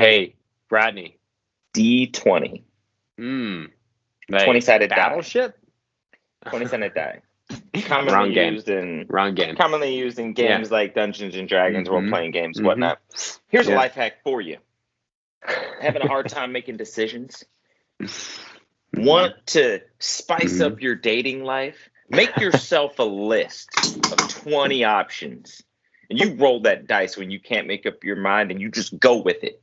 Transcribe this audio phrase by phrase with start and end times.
[0.00, 0.34] Hey,
[0.70, 1.18] Rodney.
[1.74, 2.62] D20.
[3.20, 3.70] Mm.
[4.30, 4.96] 20 sided die.
[4.96, 5.56] battleship.
[6.48, 7.20] 20 sided die.
[7.74, 8.54] Wrong Commonly game.
[8.54, 9.54] used in Wrong game.
[9.56, 11.92] commonly used in games like Dungeons and Dragons, Mhm.
[11.92, 12.64] role playing games, Mhm.
[12.64, 12.98] whatnot.
[13.48, 14.58] Here's a life hack for you.
[15.80, 17.44] Having a hard time making decisions?
[18.94, 20.72] Want to spice Mhm.
[20.72, 21.88] up your dating life?
[22.08, 23.68] Make yourself a list
[24.12, 25.62] of 20 options.
[26.08, 28.98] And you roll that dice when you can't make up your mind and you just
[28.98, 29.60] go with it.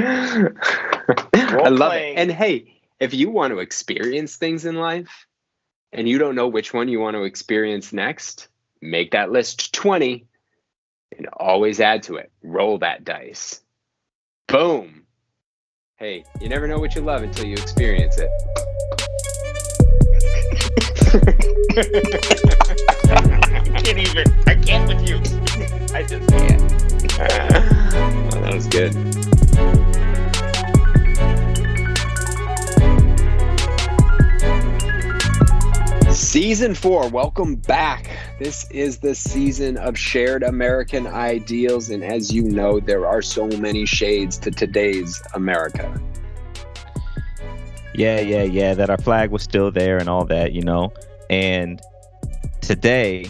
[1.34, 2.16] I love playing.
[2.16, 2.20] it.
[2.20, 5.26] And hey, if you want to experience things in life
[5.92, 8.48] and you don't know which one you want to experience next,
[8.80, 10.26] make that list 20
[11.16, 12.30] and always add to it.
[12.42, 13.60] Roll that dice.
[14.46, 15.04] Boom.
[15.96, 18.30] Hey, you never know what you love until you experience it.
[23.72, 24.26] I can't even.
[24.46, 25.16] I can't with you.
[25.94, 26.60] I just can't.
[28.32, 28.94] Oh, that was good.
[36.30, 38.08] Season four, welcome back.
[38.38, 43.48] This is the season of shared American ideals, and as you know, there are so
[43.48, 46.00] many shades to today's America.
[47.96, 48.74] Yeah, yeah, yeah.
[48.74, 50.92] That our flag was still there and all that, you know.
[51.30, 51.80] And
[52.60, 53.26] today,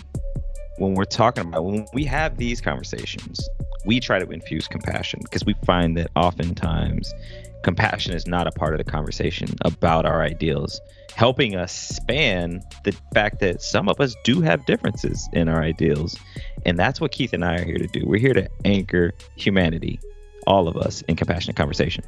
[0.77, 3.49] when we're talking about when we have these conversations,
[3.87, 7.15] we try to infuse compassion because we find that oftentimes
[7.63, 10.81] compassion is not a part of the conversation about our ideals,
[11.15, 16.17] helping us span the fact that some of us do have differences in our ideals.
[16.65, 18.03] And that's what Keith and I are here to do.
[18.05, 20.01] We're here to anchor humanity,
[20.47, 22.05] all of us, in compassionate conversation.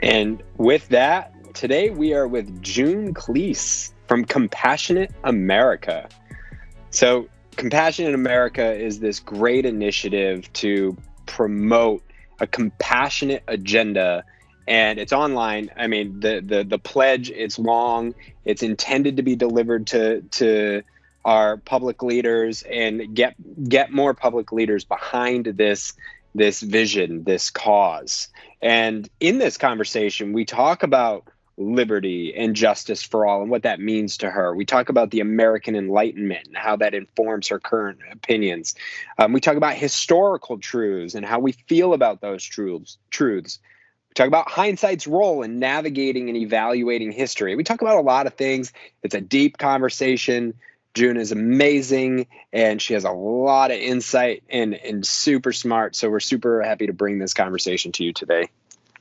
[0.00, 6.08] And with that, today we are with June Cleese from Compassionate America.
[6.90, 12.04] So, Compassionate America is this great initiative to promote
[12.38, 14.24] a compassionate agenda
[14.68, 15.70] and it's online.
[15.76, 18.14] I mean, the the the pledge it's long.
[18.44, 20.82] It's intended to be delivered to to
[21.24, 23.34] our public leaders and get
[23.68, 25.94] get more public leaders behind this
[26.34, 28.28] this vision, this cause.
[28.60, 31.24] And in this conversation, we talk about
[31.56, 34.54] liberty and justice for all and what that means to her.
[34.54, 38.74] We talk about the American Enlightenment and how that informs her current opinions.
[39.18, 42.98] Um, we talk about historical truths and how we feel about those truths.
[43.10, 43.58] Truths.
[44.18, 47.54] Talk about hindsight's role in navigating and evaluating history.
[47.54, 48.72] We talk about a lot of things.
[49.04, 50.54] It's a deep conversation.
[50.94, 55.94] June is amazing and she has a lot of insight and, and super smart.
[55.94, 58.48] So we're super happy to bring this conversation to you today.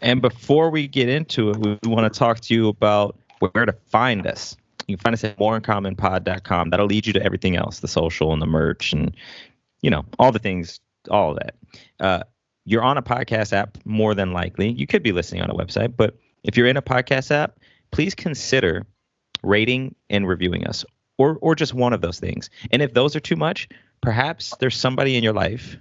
[0.01, 3.73] And before we get into it, we want to talk to you about where to
[3.87, 4.55] find us.
[4.87, 6.69] You can find us at moreincommonpod.com.
[6.69, 9.17] That'll lead you to everything else, the social and the merch and,
[9.81, 10.79] you know, all the things,
[11.09, 11.55] all of that.
[11.99, 12.23] Uh,
[12.67, 14.69] you're on a podcast app more than likely.
[14.69, 17.59] You could be listening on a website, but if you're in a podcast app,
[17.91, 18.85] please consider
[19.41, 20.83] rating and reviewing us
[21.17, 22.49] or, or just one of those things.
[22.69, 23.69] And if those are too much,
[24.01, 25.77] perhaps there's somebody in your life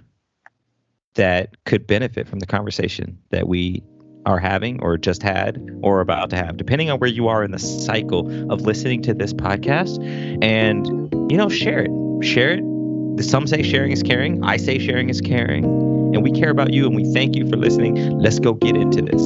[1.15, 3.83] that could benefit from the conversation that we
[4.25, 7.51] are having or just had or about to have, depending on where you are in
[7.51, 10.01] the cycle of listening to this podcast.
[10.41, 10.87] And,
[11.29, 12.25] you know, share it.
[12.25, 12.76] Share it.
[13.21, 14.43] Some say sharing is caring.
[14.43, 15.65] I say sharing is caring.
[16.13, 17.95] And we care about you and we thank you for listening.
[18.19, 19.21] Let's go get into this.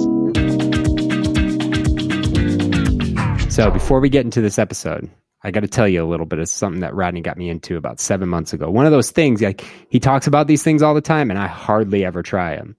[3.54, 5.10] So before we get into this episode,
[5.44, 7.76] I got to tell you a little bit of something that Rodney got me into
[7.76, 8.70] about seven months ago.
[8.70, 11.48] One of those things, like he talks about these things all the time, and I
[11.48, 12.78] hardly ever try them.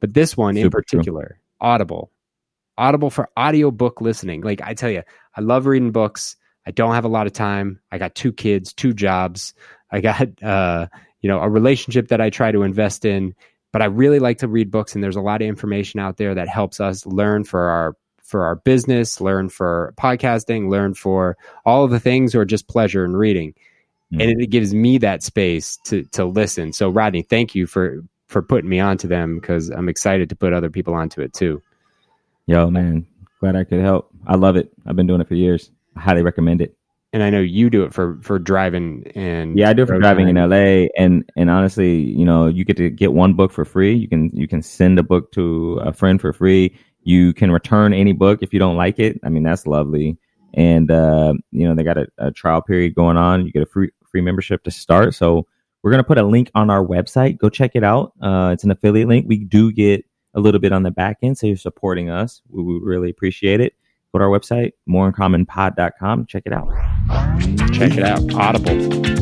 [0.00, 0.98] But this one in Super true.
[0.98, 2.10] particular, Audible,
[2.76, 4.42] Audible for audiobook listening.
[4.42, 5.02] Like I tell you,
[5.34, 6.36] I love reading books.
[6.66, 7.80] I don't have a lot of time.
[7.90, 9.54] I got two kids, two jobs.
[9.92, 10.86] I got uh,
[11.20, 13.34] you know a relationship that I try to invest in.
[13.72, 16.34] But I really like to read books, and there's a lot of information out there
[16.34, 21.84] that helps us learn for our for our business, learn for podcasting, learn for all
[21.84, 23.54] of the things, or just pleasure in reading.
[24.12, 24.22] Mm.
[24.22, 26.72] And it, it gives me that space to to listen.
[26.72, 30.52] So Rodney, thank you for for putting me onto them because I'm excited to put
[30.52, 31.62] other people onto it too.
[32.46, 33.06] Yo, man,
[33.40, 34.10] glad I could help.
[34.26, 34.72] I love it.
[34.86, 35.70] I've been doing it for years.
[35.96, 36.76] I highly recommend it.
[37.12, 39.98] And I know you do it for for driving and Yeah, I do it for
[39.98, 40.36] driving in.
[40.36, 43.94] LA, and and honestly, you know, you get to get one book for free.
[43.94, 46.76] You can you can send a book to a friend for free.
[47.02, 49.18] You can return any book if you don't like it.
[49.24, 50.18] I mean, that's lovely.
[50.54, 53.44] And uh, you know, they got a, a trial period going on.
[53.44, 55.14] You get a free free membership to start.
[55.14, 55.48] So
[55.82, 57.38] we're gonna put a link on our website.
[57.38, 58.12] Go check it out.
[58.22, 59.26] Uh, it's an affiliate link.
[59.28, 60.04] We do get
[60.34, 62.40] a little bit on the back end, so you're supporting us.
[62.48, 63.74] We, we really appreciate it.
[64.12, 66.26] Go to our website, moreincommonpod.com.
[66.26, 66.68] Check it out.
[67.72, 68.34] Check it out.
[68.34, 69.20] Audible.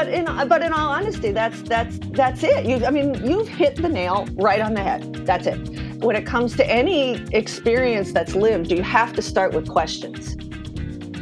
[0.00, 2.64] Uh, in but in all honesty, that's that's that's it.
[2.64, 5.26] You, I mean, you've hit the nail right on the head.
[5.26, 5.58] That's it.
[6.02, 10.36] When it comes to any experience that's lived, you have to start with questions.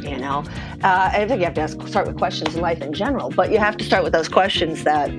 [0.01, 0.43] You know,
[0.83, 3.51] uh, I think you have to ask, start with questions in life in general, but
[3.51, 5.11] you have to start with those questions that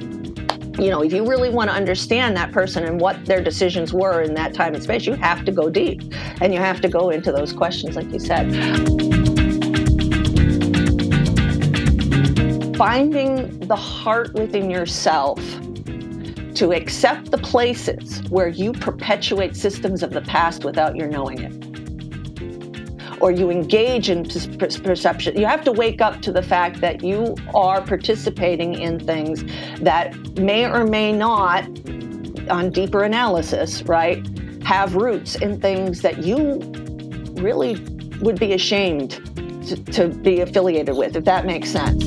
[0.81, 4.23] you know, if you really want to understand that person and what their decisions were
[4.23, 6.01] in that time and space, you have to go deep
[6.41, 8.51] and you have to go into those questions, like you said.
[12.77, 15.39] Finding the heart within yourself
[16.55, 21.70] to accept the places where you perpetuate systems of the past without your knowing it
[23.21, 25.37] or you engage in perception.
[25.39, 29.45] You have to wake up to the fact that you are participating in things
[29.81, 31.65] that may or may not,
[32.49, 34.27] on deeper analysis, right,
[34.65, 36.61] have roots in things that you
[37.41, 37.75] really
[38.21, 39.13] would be ashamed
[39.67, 42.05] to, to be affiliated with, if that makes sense.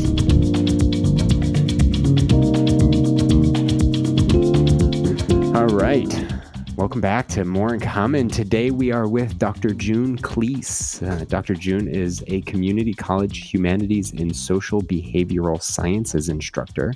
[5.55, 6.32] All right.
[6.75, 8.29] Welcome back to More in Common.
[8.29, 9.75] Today we are with Dr.
[9.75, 11.07] June Cleese.
[11.07, 11.53] Uh, Dr.
[11.53, 16.95] June is a community college humanities and social behavioral sciences instructor.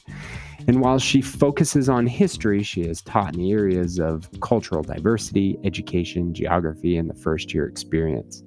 [0.68, 5.60] And while she focuses on history, she has taught in the areas of cultural diversity,
[5.64, 8.44] education, geography, and the first year experience.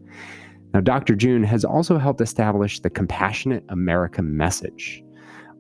[0.75, 1.15] Now, Dr.
[1.15, 5.05] June has also helped establish the Compassionate America message.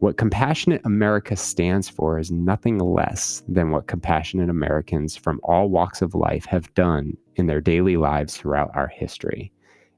[0.00, 6.00] What Compassionate America stands for is nothing less than what compassionate Americans from all walks
[6.00, 9.52] of life have done in their daily lives throughout our history.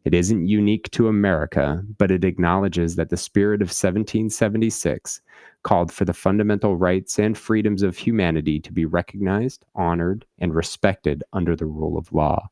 [0.05, 5.21] It isn't unique to America, but it acknowledges that the spirit of 1776
[5.63, 11.23] called for the fundamental rights and freedoms of humanity to be recognized, honored, and respected
[11.33, 12.49] under the rule of law.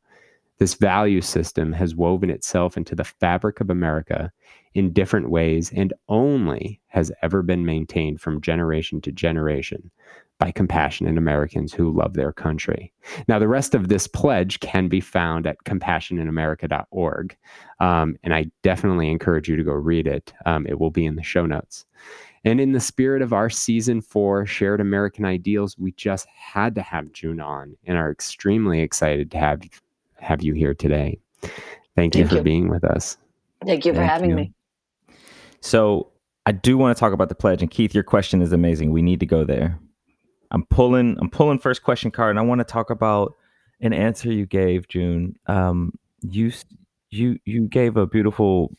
[0.60, 4.30] This value system has woven itself into the fabric of America
[4.74, 9.90] in different ways and only has ever been maintained from generation to generation
[10.38, 12.92] by compassionate Americans who love their country.
[13.26, 17.36] Now, the rest of this pledge can be found at compassionateamerica.org.
[17.80, 20.32] Um, and I definitely encourage you to go read it.
[20.44, 21.86] Um, it will be in the show notes.
[22.44, 26.82] And in the spirit of our season four Shared American Ideals, we just had to
[26.82, 29.60] have June on and are extremely excited to have
[30.20, 31.18] have you here today.
[31.42, 31.52] Thank,
[31.96, 32.42] Thank you for you.
[32.42, 33.16] being with us.
[33.66, 34.36] Thank you for Thank having you.
[34.36, 34.52] me.
[35.60, 36.10] So
[36.46, 37.62] I do want to talk about the pledge.
[37.62, 38.92] And Keith, your question is amazing.
[38.92, 39.78] We need to go there.
[40.50, 41.16] I'm pulling.
[41.20, 43.34] I'm pulling first question card, and I want to talk about
[43.80, 45.36] an answer you gave, June.
[45.46, 45.92] Um,
[46.22, 46.52] you
[47.10, 48.76] you you gave a beautiful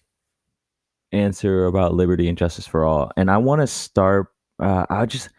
[1.14, 4.28] answer about liberty and justice for all, and I want to start.
[4.60, 5.30] Uh, I just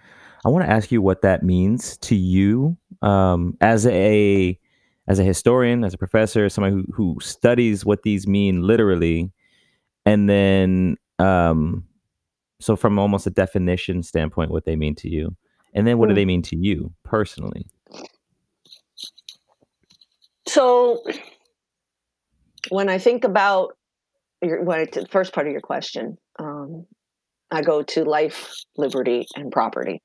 [0.45, 4.59] I want to ask you what that means to you um, as a
[5.09, 9.31] as a historian, as a professor, somebody who, who studies what these mean literally,
[10.07, 11.85] and then um,
[12.61, 15.37] so from almost a definition standpoint, what they mean to you,
[15.75, 16.17] and then what do hmm.
[16.17, 17.67] they mean to you personally?
[20.47, 21.03] So,
[22.69, 23.77] when I think about
[24.43, 26.87] your when I, the first part of your question, um,
[27.51, 30.03] I go to life, liberty, and property.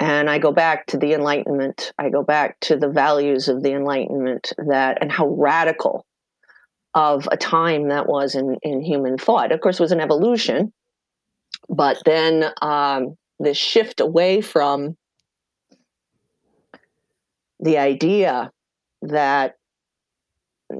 [0.00, 1.92] And I go back to the Enlightenment.
[1.98, 6.06] I go back to the values of the Enlightenment that and how radical
[6.94, 9.52] of a time that was in, in human thought.
[9.52, 10.72] Of course, it was an evolution,
[11.68, 13.16] but then um,
[13.52, 14.96] shift away from
[17.60, 18.50] the idea
[19.02, 19.56] that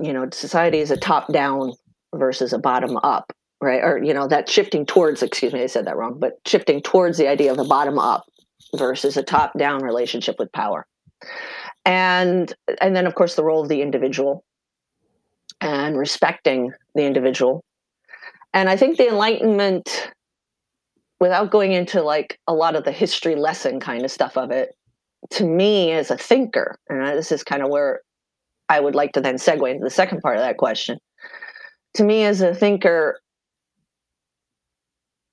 [0.03, 1.73] you know society is a top down
[2.15, 5.87] versus a bottom up right or you know that shifting towards excuse me i said
[5.87, 8.25] that wrong but shifting towards the idea of a bottom up
[8.77, 10.87] versus a top down relationship with power.
[11.85, 14.45] And and then of course the role of the individual
[15.61, 17.65] and respecting the individual.
[18.53, 20.11] And i think the enlightenment
[21.21, 24.71] without going into like a lot of the history lesson kind of stuff of it
[25.29, 28.01] to me as a thinker and this is kind of where
[28.71, 30.99] i would like to then segue into the second part of that question.
[31.95, 33.21] To me as a thinker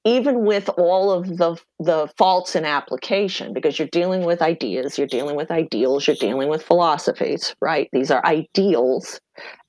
[0.08, 5.06] even with all of the the faults in application because you're dealing with ideas you're
[5.06, 7.90] dealing with ideals you're dealing with philosophies right?
[7.92, 9.20] These are ideals.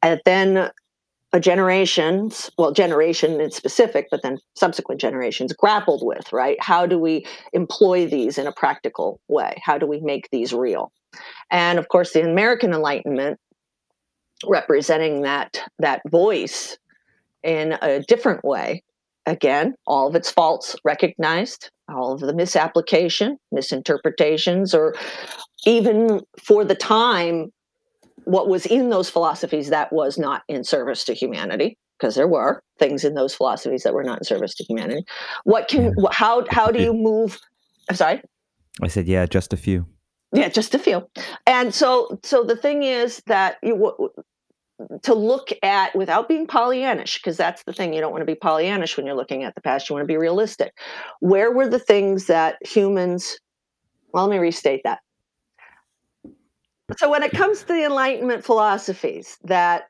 [0.02, 0.70] And then
[1.32, 6.56] a generations well generation in specific but then subsequent generations grappled with right?
[6.60, 9.60] How do we employ these in a practical way?
[9.62, 10.92] How do we make these real?
[11.50, 13.38] And of course the american enlightenment
[14.46, 16.78] representing that that voice
[17.42, 18.82] in a different way
[19.28, 24.94] again, all of its faults recognized, all of the misapplication, misinterpretations, or
[25.66, 27.52] even for the time,
[28.24, 32.62] what was in those philosophies that was not in service to humanity, because there were
[32.78, 35.04] things in those philosophies that were not in service to humanity.
[35.44, 37.38] What can how how do you move?
[37.88, 38.22] I'm sorry.
[38.82, 39.86] I said, yeah, just a few.
[40.32, 41.06] Yeah, just a few.
[41.46, 44.10] And so so the thing is that you
[45.02, 47.92] to look at without being Pollyannish, because that's the thing.
[47.92, 49.88] You don't want to be Pollyannish when you're looking at the past.
[49.88, 50.72] You want to be realistic.
[51.20, 53.38] Where were the things that humans?
[54.12, 55.00] Well, let me restate that.
[56.96, 59.84] So when it comes to the Enlightenment philosophies, that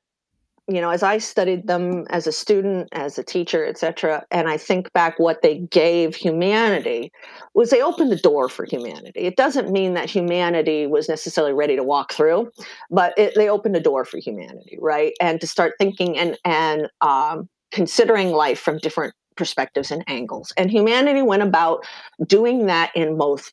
[0.69, 4.59] you know, as I studied them as a student, as a teacher, etc., and I
[4.59, 7.11] think back what they gave humanity
[7.55, 9.21] was they opened the door for humanity.
[9.21, 12.51] It doesn't mean that humanity was necessarily ready to walk through,
[12.91, 15.15] but it, they opened the door for humanity, right?
[15.21, 20.53] And to start thinking and and um, considering life from different perspectives and angles.
[20.59, 21.87] And humanity went about
[22.27, 23.53] doing that in both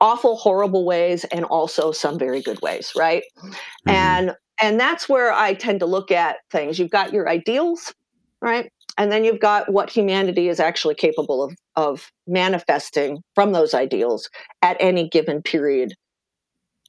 [0.00, 3.24] awful, horrible ways and also some very good ways, right?
[3.38, 3.90] Mm-hmm.
[3.90, 6.78] And and that's where I tend to look at things.
[6.78, 7.92] You've got your ideals,
[8.40, 8.72] right?
[8.96, 14.30] And then you've got what humanity is actually capable of, of manifesting from those ideals
[14.62, 15.94] at any given period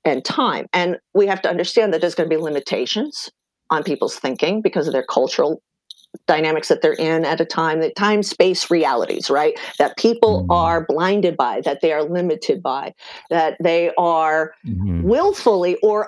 [0.05, 0.67] and time.
[0.71, 3.31] And we have to understand that there's going to be limitations
[3.69, 5.61] on people's thinking because of their cultural
[6.27, 10.85] dynamics that they're in at a time that time space realities right that people are
[10.85, 12.93] blinded by that they are limited by
[13.31, 15.01] that they are Mhm.
[15.01, 16.07] willfully or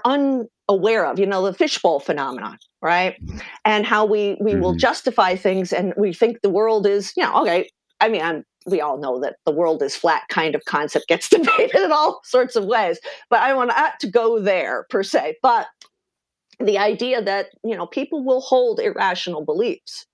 [0.70, 3.16] unaware of you know the fishbowl phenomenon right?
[3.66, 4.80] And how we we will Mhm.
[4.80, 7.70] justify things and we think the world is you know okay
[8.02, 11.30] i mean I'm, we all know that the world is flat kind of concept gets
[11.36, 15.38] debated in all sorts of ways but i want not to go there per se.
[15.42, 15.68] But
[16.60, 20.06] the idea that you know people will hold irrational beliefs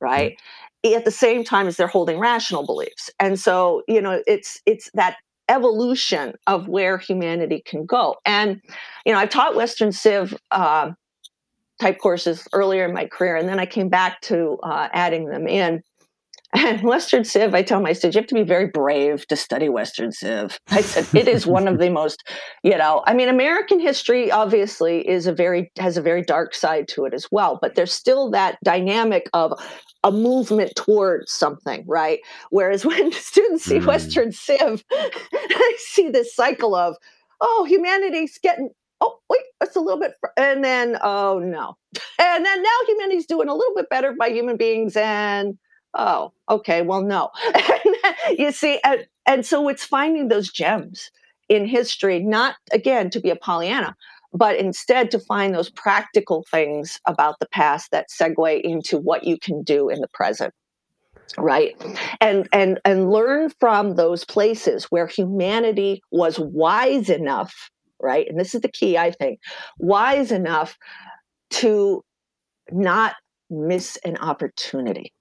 [0.00, 0.36] right?
[0.84, 3.10] At the same time as they're holding rational beliefs.
[3.18, 5.16] And so you know it's it's that
[5.48, 8.16] evolution of where humanity can go.
[8.24, 8.60] And
[9.06, 10.90] you know i've taught western civ uh,
[11.80, 15.46] type courses earlier in my career and then i came back to uh, adding them
[15.46, 15.82] in
[16.54, 19.68] and Western Civ, I tell my students, you have to be very brave to study
[19.68, 20.58] Western Civ.
[20.68, 22.22] I said it is one of the most,
[22.62, 26.88] you know, I mean, American history obviously is a very has a very dark side
[26.88, 29.52] to it as well, but there's still that dynamic of
[30.04, 32.20] a movement towards something, right?
[32.50, 33.86] Whereas when students see Mm.
[33.86, 36.96] Western Civ, I see this cycle of,
[37.40, 38.70] oh, humanity's getting.
[39.02, 41.74] Oh wait, it's a little bit, fr- and then oh no,
[42.18, 45.58] and then now humanity's doing a little bit better by human beings, and
[45.96, 47.30] oh okay well no.
[48.38, 51.10] You see and, and so it's finding those gems
[51.48, 53.94] in history not again to be a pollyanna
[54.32, 59.38] but instead to find those practical things about the past that segue into what you
[59.38, 60.52] can do in the present
[61.38, 61.74] right?
[62.20, 68.26] And and and learn from those places where humanity was wise enough right?
[68.28, 69.40] And this is the key i think
[69.78, 70.76] wise enough
[71.50, 72.02] to
[72.70, 73.14] not
[73.48, 75.12] miss an opportunity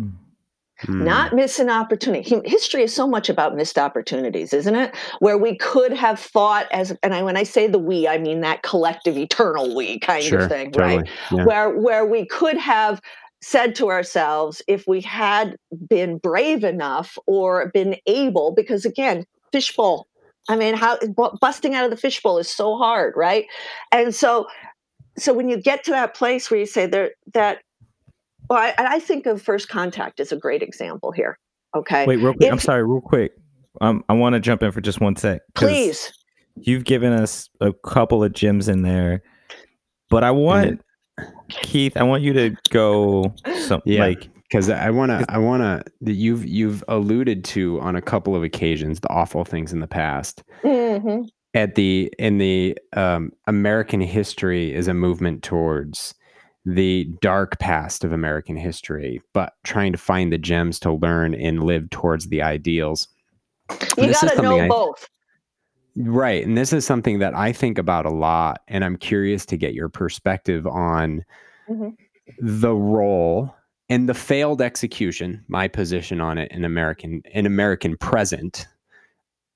[0.00, 1.04] Mm.
[1.04, 2.40] not miss an opportunity.
[2.44, 4.94] History is so much about missed opportunities, isn't it?
[5.18, 8.40] Where we could have thought as, and I, when I say the we, I mean
[8.40, 10.96] that collective, eternal we kind sure, of thing, totally.
[10.98, 11.08] right?
[11.30, 11.44] Yeah.
[11.44, 13.00] Where where we could have
[13.42, 15.56] said to ourselves, if we had
[15.88, 20.06] been brave enough or been able, because again, fishbowl.
[20.48, 20.98] I mean, how
[21.40, 23.46] busting out of the fishbowl is so hard, right?
[23.92, 24.46] And so,
[25.16, 27.58] so when you get to that place where you say there that
[28.50, 31.38] well, I, and I think of first contact as a great example here.
[31.74, 32.50] Okay, Wait, real quick.
[32.50, 33.32] I'm sorry, real quick.
[33.80, 35.40] Um, I want to jump in for just one sec.
[35.54, 36.12] please.
[36.56, 39.22] You've given us a couple of gems in there,
[40.10, 40.80] but I want
[41.48, 41.96] Keith.
[41.96, 44.00] I want you to go some Yeah.
[44.00, 45.90] like because I want to, I want to.
[46.00, 49.86] That you've you've alluded to on a couple of occasions the awful things in the
[49.86, 50.42] past.
[50.62, 51.22] hmm
[51.54, 56.14] At the in the um, American history is a movement towards
[56.64, 61.64] the dark past of American history, but trying to find the gems to learn and
[61.64, 63.08] live towards the ideals.
[63.96, 65.08] You got to know I- both.
[65.96, 66.46] Right.
[66.46, 68.62] And this is something that I think about a lot.
[68.68, 71.24] And I'm curious to get your perspective on
[71.68, 71.96] Mhm.
[72.38, 73.54] the role
[73.88, 78.68] and the failed execution, my position on it in American in American present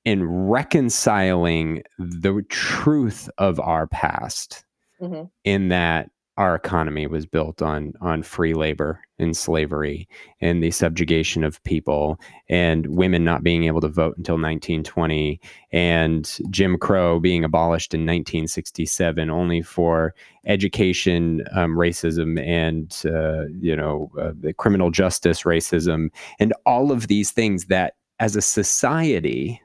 [0.05, 4.65] in reconciling the truth of our past
[5.01, 5.31] Mhm.
[5.45, 10.09] in that our economy was built on on free labor and slavery
[10.41, 16.39] and the subjugation of people and women not being able to vote until 1920 and
[16.51, 20.13] Jim Crow being abolished in 1967 only for
[20.45, 26.09] education um, racism and uh, you know uh, the criminal justice racism
[26.41, 29.61] and all of these things that as a society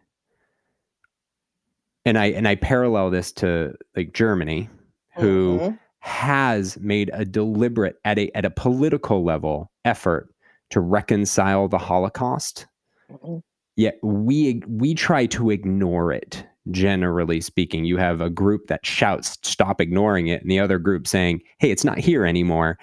[2.05, 4.69] and I and I parallel this to like Germany
[5.15, 5.79] who Mhm.
[6.01, 10.29] Has made a deliberate at a at a political level effort
[10.71, 12.67] to reconcile the Holocaust.
[13.11, 13.41] Mhm.
[13.75, 16.45] Yet we we try to ignore it.
[16.71, 21.07] Generally speaking, you have a group that shouts "Stop ignoring it," and the other group
[21.07, 22.77] saying, "Hey, it's not here anymore,"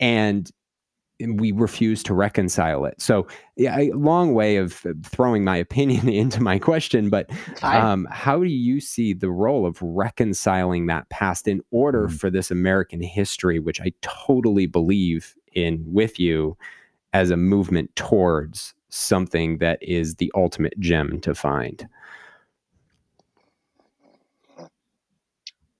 [0.00, 0.50] and
[1.20, 3.00] we refuse to reconcile it.
[3.00, 3.26] So,
[3.56, 7.30] yeah, a long way of throwing my opinion into my question, but
[7.62, 12.18] um, how do you see the role of reconciling that past in order Mm.
[12.18, 16.56] for this American history, which I totally believe in with you,
[17.12, 21.86] as a movement towards something that is the ultimate gem to find?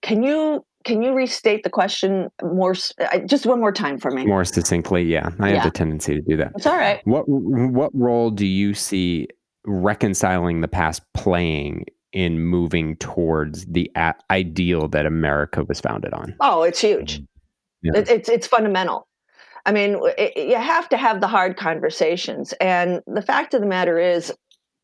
[0.03, 4.25] can you can you restate the question more uh, just one more time for me?
[4.27, 5.65] More succinctly, yeah, I have Yeah.
[5.65, 6.53] the tendency to do that.
[6.57, 7.01] It's all right.
[7.05, 9.29] What what role do you see
[9.65, 16.35] reconciling the past playing in moving towards the a- ideal that America was founded on?
[16.41, 17.21] Oh, it's huge.
[17.83, 17.93] Yeah.
[18.01, 19.09] It, it's it's fundamental.
[19.65, 23.67] I mean, it, you have to have the hard conversations, and the fact of the
[23.67, 24.33] matter is,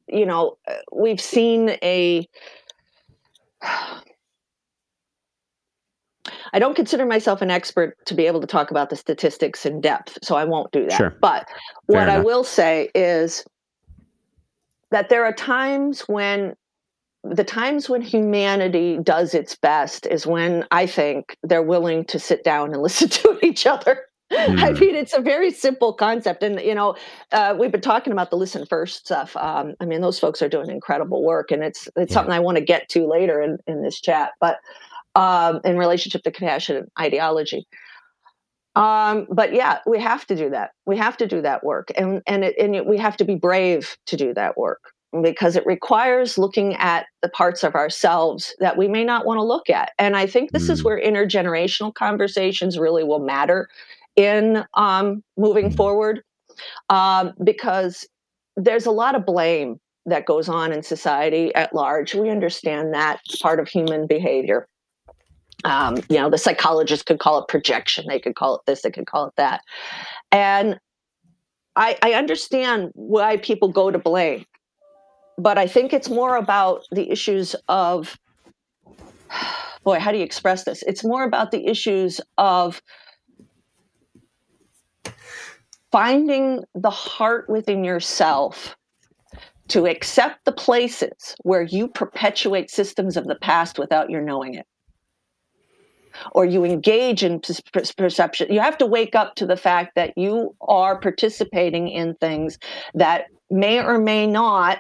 [0.07, 2.27] you know, uh, we've seen a.
[6.53, 9.81] I don't consider myself an expert to be able to talk about the statistics in
[9.81, 10.97] depth, so I won't do that.
[10.97, 11.17] Sure.
[11.21, 11.55] But Fair
[11.87, 13.45] what I will say is
[14.91, 16.55] that there are times when
[17.25, 22.45] the times when humanity does its best is when I think they're willing to sit
[22.45, 24.05] down and listen to each other.
[24.31, 24.79] I Hmm.
[24.79, 26.43] mean, it's a very simple concept.
[26.43, 26.97] And, you know,
[27.33, 29.35] uh, we've been talking about the listen first stuff.
[29.37, 32.15] Um, I mean, those folks are doing incredible work, and it's it's Yeah.
[32.15, 34.33] something I want to get to later in, in this chat.
[34.39, 34.59] But
[35.19, 37.67] um, in relationship to the compassionate ideology.
[38.77, 40.71] Um, but yeah, we have to do that.
[40.87, 43.35] We have to do that work, and and it, and it, we have to be
[43.35, 44.81] brave to do that work
[45.23, 49.43] because it requires looking at the parts of ourselves that we may not want to
[49.43, 49.91] look at.
[49.99, 50.85] And I think this is Mm.
[50.85, 53.69] where intergenerational conversations really will matter
[54.17, 55.77] in um, moving Mm.
[55.77, 56.23] forward,
[56.91, 58.07] um, because
[58.57, 62.15] there's a lot of blame that goes on in society at large.
[62.15, 64.69] We understand that part of human behavior.
[65.65, 68.07] Um, you know, the psychologists could call it projection.
[68.09, 68.83] They could call it this.
[68.83, 69.63] They could call it that.
[70.31, 70.79] And
[71.75, 74.45] I, I understand why people go to blame,
[75.37, 78.19] but I think it's more about the issues of,
[79.85, 80.83] boy, how do you express this?
[80.85, 82.83] It's more about the issues of
[85.91, 88.77] finding the heart within yourself
[89.69, 94.67] to accept the places where you perpetuate systems of the past without your knowing it
[96.33, 99.95] or you engage in pers- pers- perception you have to wake up to the fact
[99.95, 102.59] that you are participating in things
[102.95, 104.79] that may or may not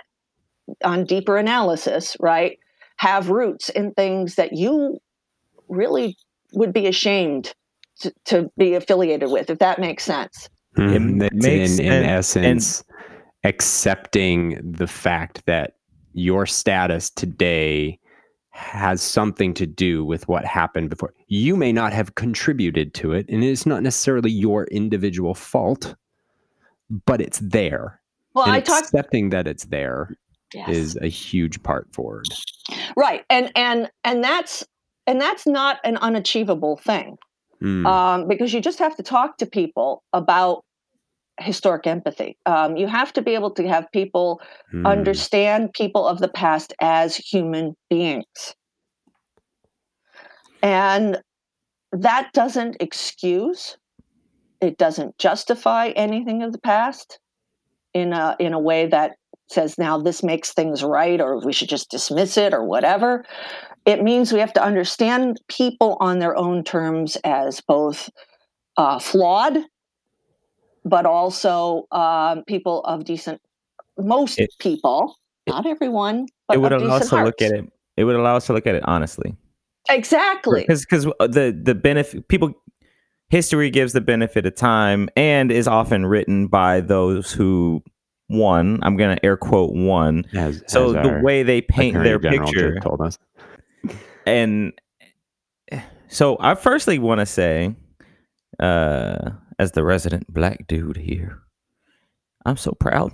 [0.84, 2.58] on deeper analysis right
[2.96, 4.98] have roots in things that you
[5.68, 6.16] really
[6.52, 7.54] would be ashamed
[8.00, 11.22] to, to be affiliated with if that makes sense Mhm.
[11.24, 12.84] It makes in, in sense, and- essence
[13.44, 15.74] accepting the fact that
[16.12, 17.98] your status today
[18.58, 21.14] has something to do with what happened before.
[21.28, 25.94] You may not have contributed to it, and it's not necessarily your individual fault,
[27.06, 28.00] but it's there.
[28.34, 30.10] well and i talked accepting that it's there
[30.52, 30.68] yes.
[30.68, 32.26] is a huge part forward.
[32.96, 34.66] right and and and that's
[35.06, 37.16] and that's not an unachievable thing
[37.62, 40.64] Mm, um, because you just have to talk to people about
[41.38, 42.36] historic empathy.
[42.46, 44.40] Um, you have to be able to have people
[44.72, 44.86] mm.
[44.86, 48.54] understand people of the past as human beings.
[50.62, 51.18] And
[51.92, 53.78] that doesn't excuse,
[54.60, 57.20] it doesn't justify anything of the past
[57.94, 59.12] in a, in a way that
[59.48, 63.24] says now this makes things right or we should just dismiss it or whatever.
[63.86, 68.10] It means we have to understand people on their own terms as both
[68.76, 69.56] uh, flawed,
[70.88, 73.40] but also um, people of decent.
[73.98, 75.16] Most It- people,
[75.48, 77.72] not everyone, but it would allow us decent to look at it.
[77.96, 79.36] It would allow us to look at it honestly.
[79.90, 80.60] Exactly.
[80.60, 82.52] because because the the benefit people
[83.30, 87.82] history gives the benefit of time and is often written by those who
[88.30, 92.18] won i'm gonna air quote one As- so as the our way they paint their
[92.18, 93.18] General picture told us.
[94.26, 94.72] and
[96.08, 97.74] so i firstly want to say
[98.60, 101.40] uh as the resident black dude here.
[102.46, 103.12] I'm so proud.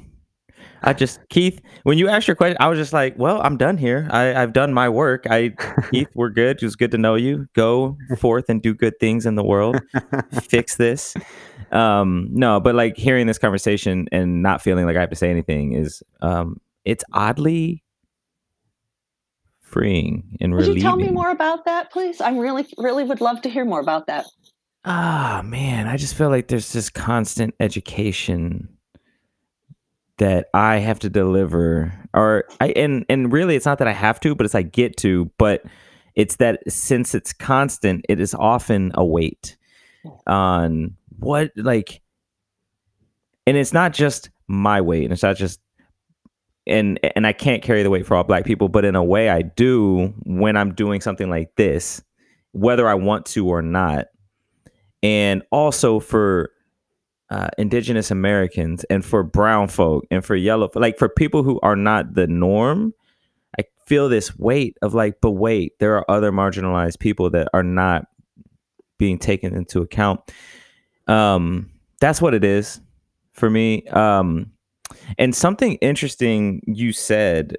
[0.83, 3.79] I just keith when you asked your question i was just like well i'm done
[3.79, 4.07] here.
[4.11, 5.27] I, i've done my work.
[5.29, 5.55] I
[5.91, 6.59] keith we're good.
[6.59, 7.47] It was good to know you.
[7.55, 9.81] Go forth and do good things in the world.
[10.43, 11.17] Fix this.
[11.73, 15.31] Um no but like hearing this conversation and not feeling like i have to say
[15.31, 17.83] anything is um it's oddly
[19.61, 20.77] freeing and Would relieving.
[20.77, 22.21] you tell me more about that, please?
[22.21, 24.25] I really, really would love to hear more about that.
[24.85, 28.69] Ah, man, I just feel like there's this constant education
[30.19, 34.21] that I have to deliver, or I and and really, it's not that I have
[34.21, 35.63] to, but it's I get to, but
[36.15, 39.57] it's that since it's constant, it is often a weight
[40.27, 42.03] on what like,
[43.47, 45.61] and it's not just my weight, and it's not just.
[46.67, 49.29] And and I can't carry the weight for all black people, but in a way
[49.29, 52.03] I do when I'm doing something like this,
[52.53, 54.07] whether I want to or not
[55.05, 56.51] and also for
[57.29, 61.77] uh, indigenous Americans and for brown folk and for yellow, like for people who are
[61.77, 62.95] not the norm,
[63.61, 67.63] I feel this weight of like, but wait, there are other marginalized people that are
[67.63, 68.07] not
[68.99, 70.21] being taken into account.
[71.07, 72.81] Um, that's what it is
[73.35, 73.87] for me.
[73.89, 74.53] Um,
[75.19, 77.57] and something interesting you said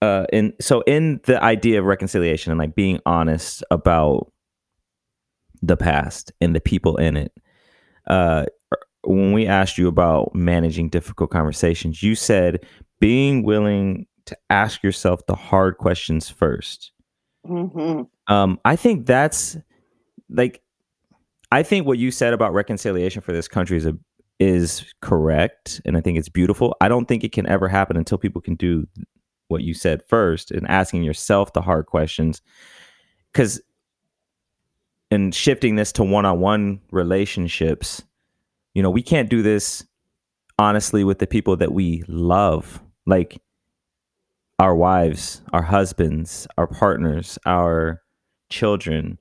[0.00, 4.31] uh in so in the idea of reconciliation and like being honest about
[5.62, 7.32] the past and the people in it.
[8.06, 8.46] Uh,
[9.04, 12.64] when we asked you about managing difficult conversations, you said
[13.00, 16.92] being willing to ask yourself the hard questions first.
[17.46, 19.56] hmm Um, I think that's
[20.28, 20.62] like,
[21.50, 23.96] I think what you said about reconciliation for this country is a,
[24.38, 26.74] is correct, and I think it's beautiful.
[26.80, 28.86] I don't think it can ever happen until people can do
[29.48, 32.40] what you said first and asking yourself the hard questions,
[33.32, 33.60] because
[35.12, 38.02] and shifting this to one-on-one relationships
[38.74, 39.84] you know we can't do this
[40.58, 43.40] honestly with the people that we love like
[44.58, 48.02] our wives our husbands our partners our
[48.52, 49.18] children.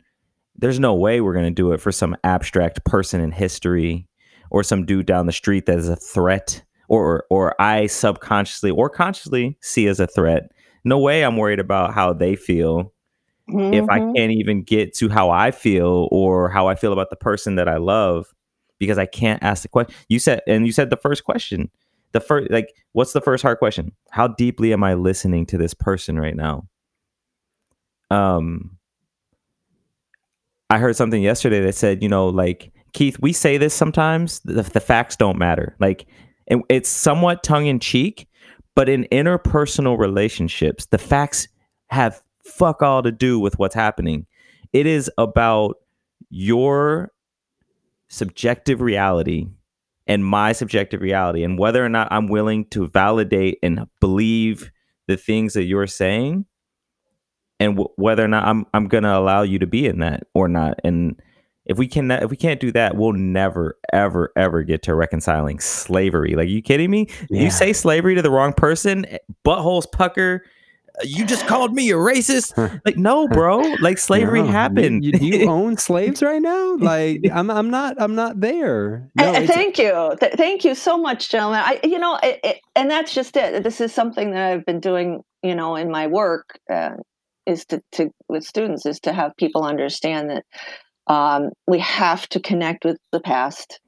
[0.56, 4.08] There's no way we're going to do it for some abstract person in history
[4.52, 8.90] or some dude down the street that is a threat or or I subconsciously or
[8.90, 10.52] consciously see as a threat.
[10.84, 12.94] No way I'm worried about how they feel
[13.74, 14.16] if I Mhm.
[14.16, 17.68] can't even get to how I feel or how I feel about the person that
[17.68, 18.28] I love
[18.80, 19.94] because I can't ask the question.
[20.10, 21.70] You said, and you said the first question,
[22.14, 23.92] the first, like, what's the first hard question?
[24.10, 26.68] How deeply am I listening to this person right now?
[28.10, 28.78] Um,
[30.70, 34.40] I heard something yesterday that said, you know, like Keith, we say this sometimes.
[34.42, 35.76] The, the facts don't matter.
[35.80, 36.08] Like,
[36.48, 38.28] it, it's somewhat tongue in cheek,
[38.76, 41.48] but in interpersonal relationships, the facts
[41.90, 44.26] have fuck all to do with what's happening.
[44.74, 45.78] It is about
[46.30, 47.12] your
[48.08, 49.48] subjective reality
[50.08, 54.72] and my subjective reality, and whether or not I'm willing to validate and believe
[55.08, 56.46] the things that you're saying,
[57.60, 60.48] and w- whether or not I'm I'm gonna allow you to be in that or
[60.48, 60.80] not.
[60.84, 61.22] And
[61.66, 65.60] if we can if we can't do that, we'll never ever ever get to reconciling
[65.60, 66.36] slavery.
[66.36, 67.08] Like, you kidding me?
[67.30, 67.44] Yeah.
[67.44, 70.44] You say slavery to the wrong person, eh, buttholes pucker.
[71.04, 72.82] You just called me a racist.
[72.86, 73.60] Like, no, bro.
[73.80, 75.04] Like, slavery No, happened.
[75.04, 76.76] You, you own slaves right now?
[76.78, 79.10] Like, I'm, I'm not, I'm not there.
[79.16, 81.62] No, thank you, Th- thank you so much, gentlemen.
[81.64, 83.64] I, you know, it, it, and that's just it.
[83.64, 86.92] This is something that I've been doing, you know, in my work, uh,
[87.46, 90.44] is to, to with students is to have people understand that
[91.08, 93.80] um, we have to connect with the past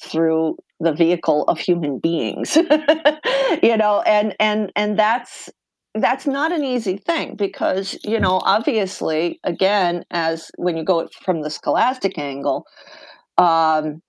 [0.00, 2.56] through the vehicle of human beings,
[3.62, 5.48] you know, and and and that's
[6.02, 11.42] that's not an easy thing because you know obviously again as when you go from
[11.42, 12.66] the scholastic angle
[13.38, 14.00] um,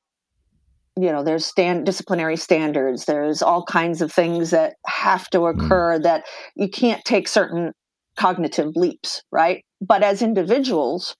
[0.95, 5.99] you know there's stand disciplinary standards there's all kinds of things that have to occur
[5.99, 6.23] that
[6.55, 7.73] you can't take certain
[8.15, 9.63] cognitive leaps right?
[9.79, 11.15] But as individuals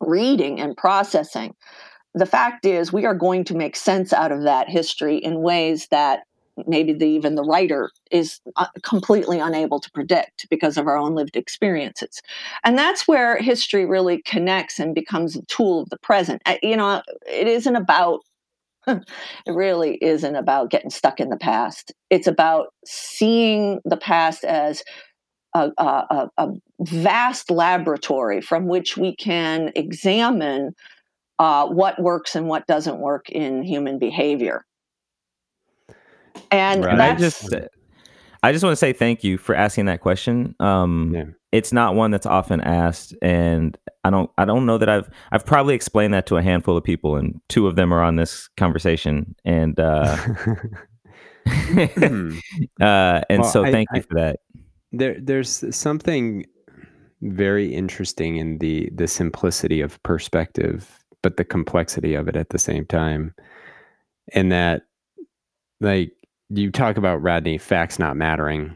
[0.00, 1.54] reading and processing
[2.14, 5.86] the fact is we are going to make sense out of that history in ways
[5.90, 6.20] that
[6.66, 11.14] maybe the, even the writer is uh, completely unable to predict because of our own
[11.14, 12.22] lived experiences.
[12.64, 16.42] And that's where history really connects and becomes a tool of the present.
[16.46, 18.20] Uh, you know it isn't about
[18.86, 19.04] it
[19.48, 21.92] really isn't about getting stuck in the past.
[22.10, 24.82] It's about seeing the past as
[25.54, 26.48] a, a, a, a
[26.80, 30.74] vast laboratory from which we can examine
[31.38, 34.65] uh, what works and what doesn't work in human behavior
[36.50, 36.92] and Right.
[36.92, 37.54] And I just
[38.42, 40.54] I just want to say thank you for asking that question.
[40.60, 41.24] Um Yeah.
[41.52, 45.44] it's not one that's often asked and I don't I don't know that I've I've
[45.46, 48.48] probably explained that to a handful of people and two of them are on this
[48.56, 50.16] conversation and uh
[51.46, 52.38] Hmm.
[52.80, 54.40] uh and Well, so thank I- you for that.
[54.92, 56.44] there there's something
[57.22, 62.58] very interesting in the the simplicity of perspective but the complexity of it at the
[62.58, 63.34] same time
[64.32, 64.82] and that
[65.80, 66.12] like
[66.50, 68.74] you talk about rodney facts not mattering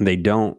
[0.00, 0.56] they don't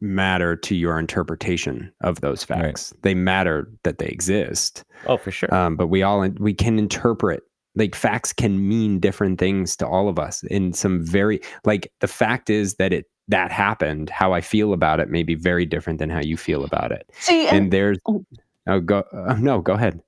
[0.00, 2.60] matter to your interpretation of those Right.
[2.60, 2.92] facts.
[3.02, 4.84] They matter that they exist.
[5.06, 5.52] Oh, for sure.
[5.54, 7.42] Um, but we all we can interpret
[7.74, 12.06] like facts can mean different things to all of us in some very like the
[12.06, 14.10] fact is that it that happened.
[14.10, 17.08] How I feel about it may be very different than how you feel about it.
[17.14, 18.24] See, and And there's Oh.
[18.66, 20.00] oh go uh, no go ahead.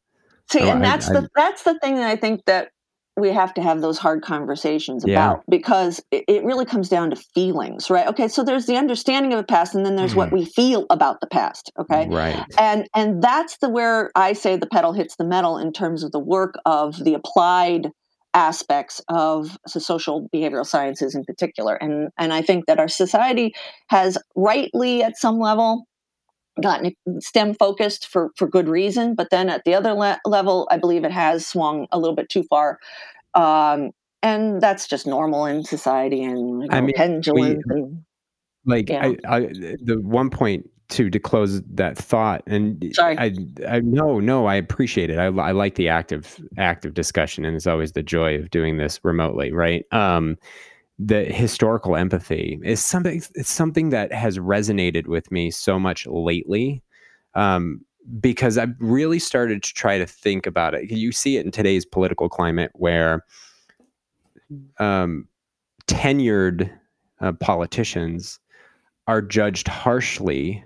[0.51, 2.71] See, Oh, and that's I- the that's the thing that I think that
[3.17, 5.33] we have to have those hard conversations Yeah.
[5.33, 8.07] about because it, it really comes down to feelings, right?
[8.09, 10.39] Okay, so there's the understanding of the past, and then there's what mm-hmm.
[10.39, 11.73] we feel about the past.
[11.79, 12.45] Okay, Right.
[12.59, 16.13] and and that's the where I say the pedal hits the metal in terms of
[16.13, 17.91] the work of the applied
[18.35, 23.55] aspects of the social behavioral sciences in particular and and I think that our society
[23.89, 25.87] has rightly at some level
[26.63, 30.79] gotten STEM focused for for good reason, but then at the other le- level, I
[30.79, 32.79] believe it has swung a little bit too far,
[33.35, 33.91] um,
[34.23, 38.05] and that's just normal in society and you I mean, pendulums and
[38.65, 38.91] like.
[38.91, 43.19] I, I the one point to to close that thought and Sorry.
[43.19, 43.35] I,
[43.67, 47.67] I no no I appreciate it I, I like the active active discussion and it's
[47.67, 50.37] always the joy of doing this remotely right um
[50.99, 56.83] the historical empathy is something it's something that has resonated with me so much lately
[57.35, 57.81] um
[58.21, 60.91] because I've really started to try to think about it.
[60.93, 63.25] You see it in today's political climate where
[64.79, 65.29] um
[65.87, 66.71] tenured
[67.21, 68.39] uh, politicians
[69.07, 70.65] are judged harshly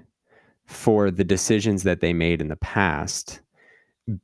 [0.67, 3.41] for the decisions that they made in the past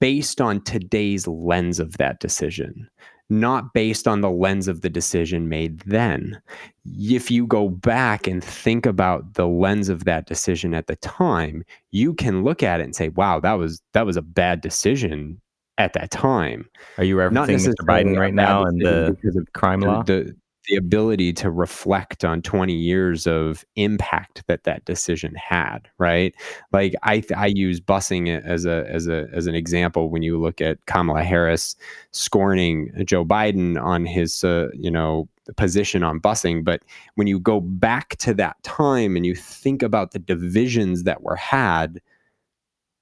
[0.01, 2.89] based on today's lens of that decision,
[3.29, 6.41] not based on the lens of the decision made then.
[6.85, 11.65] If you go back and think about the lens of that decision at the time,
[11.91, 15.41] you can look at it and say, wow, that was that was a bad decision
[15.79, 16.69] at that time.
[16.99, 17.85] Are you referencing Mr.
[17.85, 20.03] Biden right now and the because of crime law?
[20.03, 20.35] the
[20.69, 26.35] the ability to reflect on 20 years of impact that that decision had right?
[26.73, 30.61] Like i i use busing as a as a as an example when you look
[30.61, 31.77] at kamala harris
[32.11, 36.83] scorning joe biden on his uh, you know position on busing but
[37.15, 41.37] when you go back to that time and you think about the divisions that were
[41.37, 42.01] had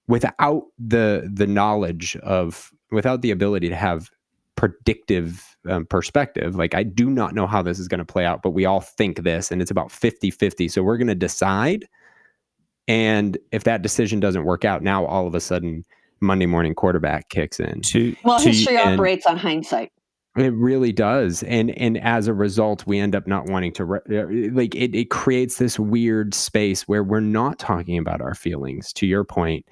[0.08, 4.10] without the the knowledge of without the ability to have
[4.56, 6.54] predictive um, perspective.
[6.56, 8.80] Like i do not know how this is going to play out but we all
[8.80, 11.86] think this and it's about 50 50 so we're going to decide
[12.86, 15.84] and if that decision doesn't work out now all of a sudden
[16.20, 17.80] monday morning quarterback kicks in.
[17.80, 19.90] To, well, to- history and- operates on hindsight.
[20.36, 24.50] it really does and and as a result we end up not wanting to re-
[24.50, 29.06] like it, it creates this weird space where we're not talking about our feelings to
[29.06, 29.64] your point.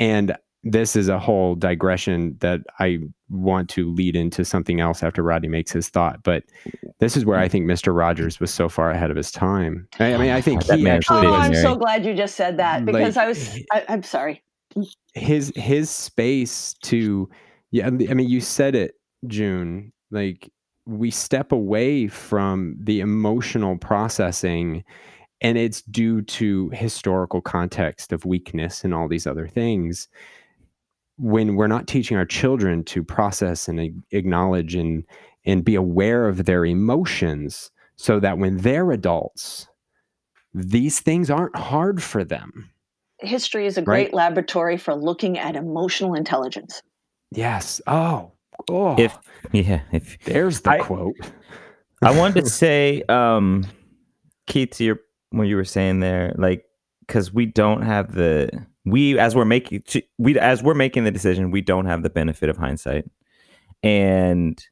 [0.00, 5.22] And this is a whole digression that I want to lead into something else after
[5.22, 6.22] Rodney makes his thought.
[6.22, 6.44] But
[6.98, 7.96] this is where I think Mr.
[7.96, 9.86] Rogers was so far ahead of his time.
[10.00, 11.34] I, I mean, I think oh, That he actually Oh.
[11.34, 13.58] I'm so glad you just said that because Like, I was.
[13.72, 14.42] I, I'm sorry.
[15.14, 17.28] his his space to
[17.70, 17.86] yeah.
[17.86, 18.94] I mean, you said it,
[19.26, 19.92] June.
[20.10, 20.50] Like
[20.86, 24.82] we step away from the emotional processing
[25.40, 30.08] and it's due to historical context of weakness and all these other things
[31.18, 35.04] when we're not teaching our children to process and acknowledge and
[35.44, 39.66] and be aware of their emotions so that when they're adults
[40.54, 42.70] these things aren't hard for them
[43.20, 43.84] History is a Right.
[44.06, 46.82] great laboratory for looking at emotional intelligence.
[47.32, 48.32] yes oh
[48.70, 49.16] oh If
[49.52, 51.14] yeah, if there's the I- quote
[52.00, 53.66] I wanted to say, um,
[54.46, 55.00] Keith, to your
[55.30, 56.64] what you were saying there, like,
[57.00, 58.50] because we don't have the
[58.90, 59.82] we as we're making
[60.18, 63.04] we as we're making the decision, we don't have the benefit of hindsight,
[63.82, 64.62] and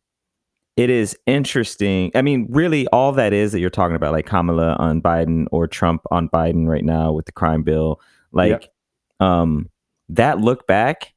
[0.77, 2.13] it is interesting.
[2.15, 5.67] I mean, really, all that is that you're talking about, like Kamala on Biden or
[5.67, 7.99] Trump on Biden right now with the crime bill,
[8.33, 8.71] like,
[9.21, 9.71] um,
[10.11, 11.15] that look back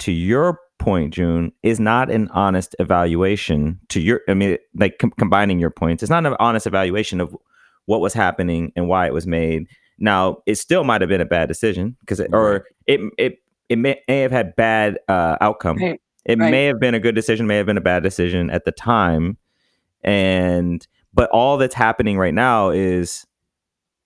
[0.00, 5.12] to your point, June, is not an honest evaluation to your, I mean, like com-
[5.18, 7.36] combining your points, it's not an honest evaluation of
[7.84, 9.66] what was happening and why it was made.
[9.98, 13.76] Now, it still might have been a bad decision because, it, or it, it, it
[13.76, 15.78] may, may have had bad uh, outcome.
[15.78, 16.50] Right, It right.
[16.50, 19.38] may have been a good decision, may have been a bad decision at the time.
[20.02, 23.26] And, but all that's happening right now is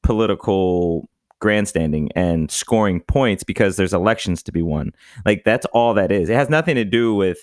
[0.02, 1.08] political
[1.40, 4.92] grandstanding and scoring points because there's elections to be won.
[5.24, 6.28] Like that's all that is.
[6.28, 7.38] It has nothing to do with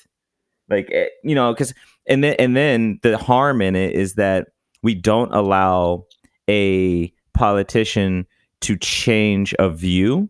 [0.70, 1.74] like eh, you know cuz
[2.08, 4.48] and then and then the harm in it is that
[4.84, 6.06] we don't allow
[6.50, 8.26] a politician
[8.62, 10.30] to change a view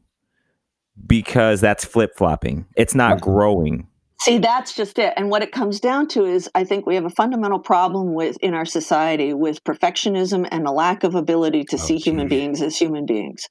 [1.06, 2.66] because that's flip-flopping.
[2.76, 3.88] It's not growing.
[4.20, 5.14] See, that's just it.
[5.16, 8.36] And what it comes down to is I think we have a fundamental problem with
[8.42, 12.60] in our society with perfectionism and a lack of ability to Oh, see human beings
[12.64, 13.48] as human beings.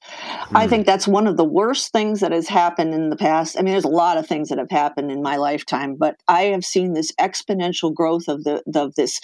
[0.53, 0.69] I Hmm.
[0.69, 3.57] think that's one of the worst things that has happened in the past.
[3.57, 6.43] I mean, there's a lot of things that have happened in my lifetime, but I
[6.47, 9.21] have seen this exponential growth of the of this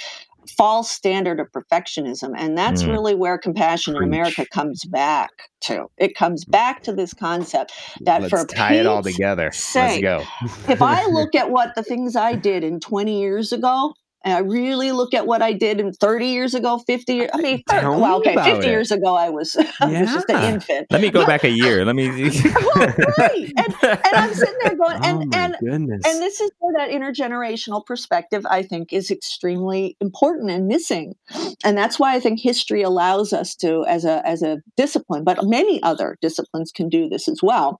[0.57, 2.89] false standard of perfectionism and that's Mm.
[2.89, 5.29] really where compassion in america comes back
[5.61, 9.45] to it comes back to this concept that Let's for tie it all together.
[9.75, 10.23] Let's go.
[10.67, 14.39] if I look at what the things I did in 20 years ago, and I
[14.39, 17.81] really look at what I did in 30 years ago, 50 years, I mean, thir-
[17.81, 18.65] Tell well, okay, 50 it.
[18.65, 20.87] years ago, I was, I was just an infant.
[20.91, 21.83] Let me go back a year.
[21.85, 22.03] Let me.
[22.75, 22.87] Well,
[23.19, 23.51] right.
[23.57, 26.01] And, and I'm sitting there going, oh and, and, goodness.
[26.05, 31.15] and this is where that intergenerational perspective, I think, is extremely important and missing.
[31.63, 35.45] And that's why I think history allows us to, as a, as a discipline, but
[35.45, 37.79] many other disciplines can do this as well.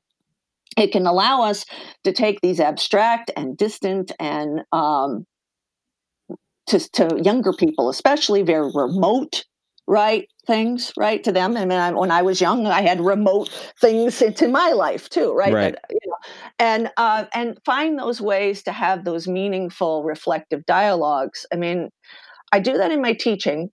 [0.78, 1.66] It can allow us
[2.04, 5.26] to take these abstract and distant and um,
[6.68, 9.44] to, to younger people, especially very remote,
[9.88, 10.28] right?
[10.46, 11.24] Things, right?
[11.24, 11.56] To them.
[11.56, 13.50] I mean, I, when I was young, I had remote
[13.80, 15.54] things into my life too, right?
[15.54, 15.74] Right.
[15.74, 16.16] That, you know,
[16.60, 21.46] and uh, and find those ways to have those meaningful, reflective dialogues.
[21.52, 21.90] I mean,
[22.52, 23.70] I do that in my teaching.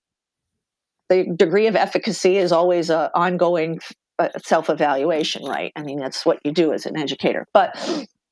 [1.09, 3.81] The degree of efficacy is always a ongoing
[4.20, 5.72] uh, self-evaluation, right?
[5.74, 7.76] I mean, that's what you do as an educator, but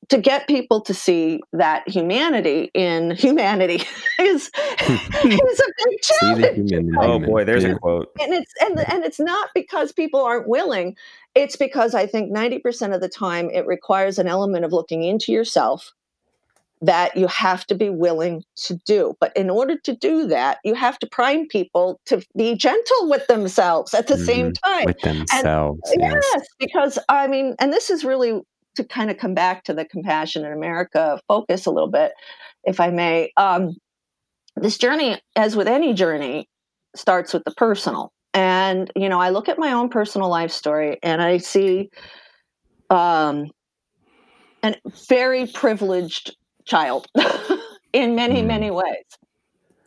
[0.09, 3.83] to get people to see that humanity in humanity
[4.19, 7.71] is is a big See the challenge oh boy, there's Yeah.
[7.71, 8.09] a quote.
[8.19, 10.95] and it's and and it's not because people aren't willing
[11.35, 15.31] it's because i think 90% of the time it requires an element of looking into
[15.31, 15.93] yourself
[16.81, 20.73] that you have to be willing to do but in order to do that you
[20.73, 24.71] have to prime people to be gentle with themselves at the same mm-hmm.
[24.75, 25.81] time with themselves.
[25.97, 26.23] yes.
[26.33, 28.41] Yes, because I mean, and this is really
[28.75, 32.11] to kind of come back to the compassion in America focus a little bit,
[32.63, 33.31] if I may.
[33.37, 33.73] Um,
[34.55, 36.47] this journey, as with any journey,
[36.95, 38.11] starts with the personal.
[38.33, 41.89] And, you know, I look at my own personal life story and I see
[42.89, 43.47] um,
[44.63, 44.75] a
[45.07, 47.07] very privileged child
[47.93, 48.47] in many, Mm.
[48.47, 49.05] many ways.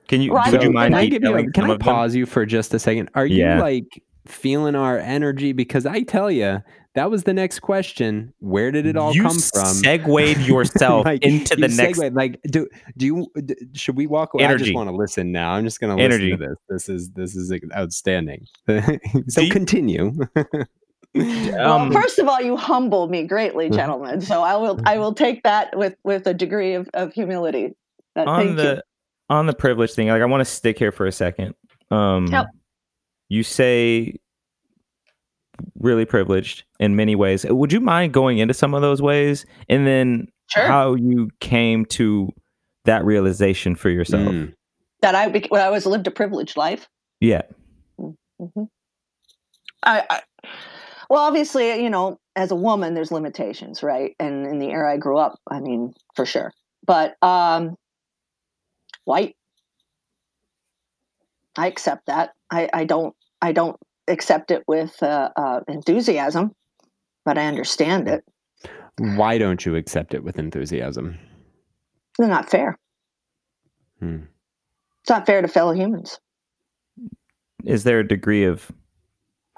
[0.09, 0.33] Can you?
[0.33, 0.51] Right.
[0.53, 1.29] Would So, you mind can I give you?
[1.29, 1.95] detailing A, can I of them?
[1.95, 3.09] pause you for just a second?
[3.15, 3.61] Are you Yeah.
[3.61, 5.53] like feeling our energy?
[5.53, 6.61] Because I tell you,
[6.95, 8.33] that was the next question.
[8.41, 9.65] Where did it all you come from?
[9.67, 11.99] Segued yourself Like, into the you next.
[11.99, 14.45] segue, like do do you d- should we walk away?
[14.45, 15.53] I just want to listen now.
[15.53, 16.57] I'm just going to listen to this.
[16.69, 18.47] This is this is outstanding.
[19.29, 20.13] so you- continue.
[21.15, 23.75] well, Um, first of all, you humble me greatly, Mhm.
[23.75, 24.21] gentlemen.
[24.21, 27.75] So I will I will take that with with a degree of, of humility.
[28.17, 28.81] Uh, on thank the you.
[29.31, 31.55] on the privilege thing, like I want to stick here for a second.
[31.91, 32.47] Um, Yep.
[33.29, 34.17] You say
[35.79, 37.45] really privileged in many ways.
[37.45, 40.67] Would you mind going into some of those ways, and then Sure.
[40.67, 42.29] how you came to
[42.85, 44.29] that realization for yourself?
[44.29, 44.55] Mm.
[45.01, 46.89] that I bec- when I was lived a privileged life.
[47.21, 47.43] Yeah.
[47.99, 48.69] Mhm.
[49.83, 50.21] I, I
[51.11, 54.15] well, obviously, you know, as a woman, there's limitations, right?
[54.21, 56.53] And in the era I grew up, I mean, for sure.
[56.87, 57.77] But um,
[59.05, 59.35] white,
[61.57, 62.31] I accept that.
[62.51, 63.15] I, I don't.
[63.41, 63.77] I don't
[64.09, 66.53] accept it with uh, uh, enthusiasm,
[67.25, 68.25] but I understand it.
[68.99, 71.19] Why don't you accept it with enthusiasm?
[72.19, 72.79] They're not fair.
[74.01, 74.25] Hmm.
[75.03, 76.19] It's not fair to fellow humans.
[77.65, 78.71] Is there a degree of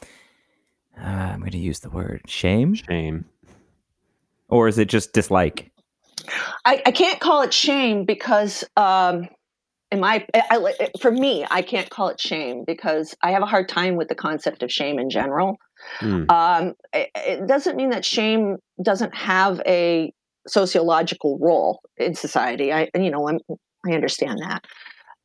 [0.03, 3.25] uh, I'm going to use the word shame, Shame.
[4.49, 5.71] or is it just dislike?
[6.65, 9.29] I, I can't call it shame because um
[10.01, 10.43] my I,
[10.81, 14.09] I- for me i can't call it shame because i have a hard time with
[14.09, 15.57] the concept of shame in general.
[16.01, 16.31] Mm.
[16.31, 20.13] um it, it doesn't mean that shame doesn't have a
[20.47, 22.73] sociological role in society.
[22.73, 23.39] I you know I'm,
[23.87, 24.65] i understand that.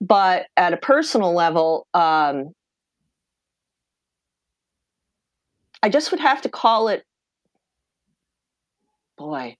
[0.01, 2.49] But at a personal level um
[5.83, 7.03] i just would have to call it
[9.17, 9.55] boy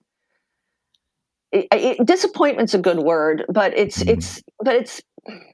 [1.52, 4.10] it, it, disappointment's a good word but it's Mhm.
[4.14, 5.02] it's but it's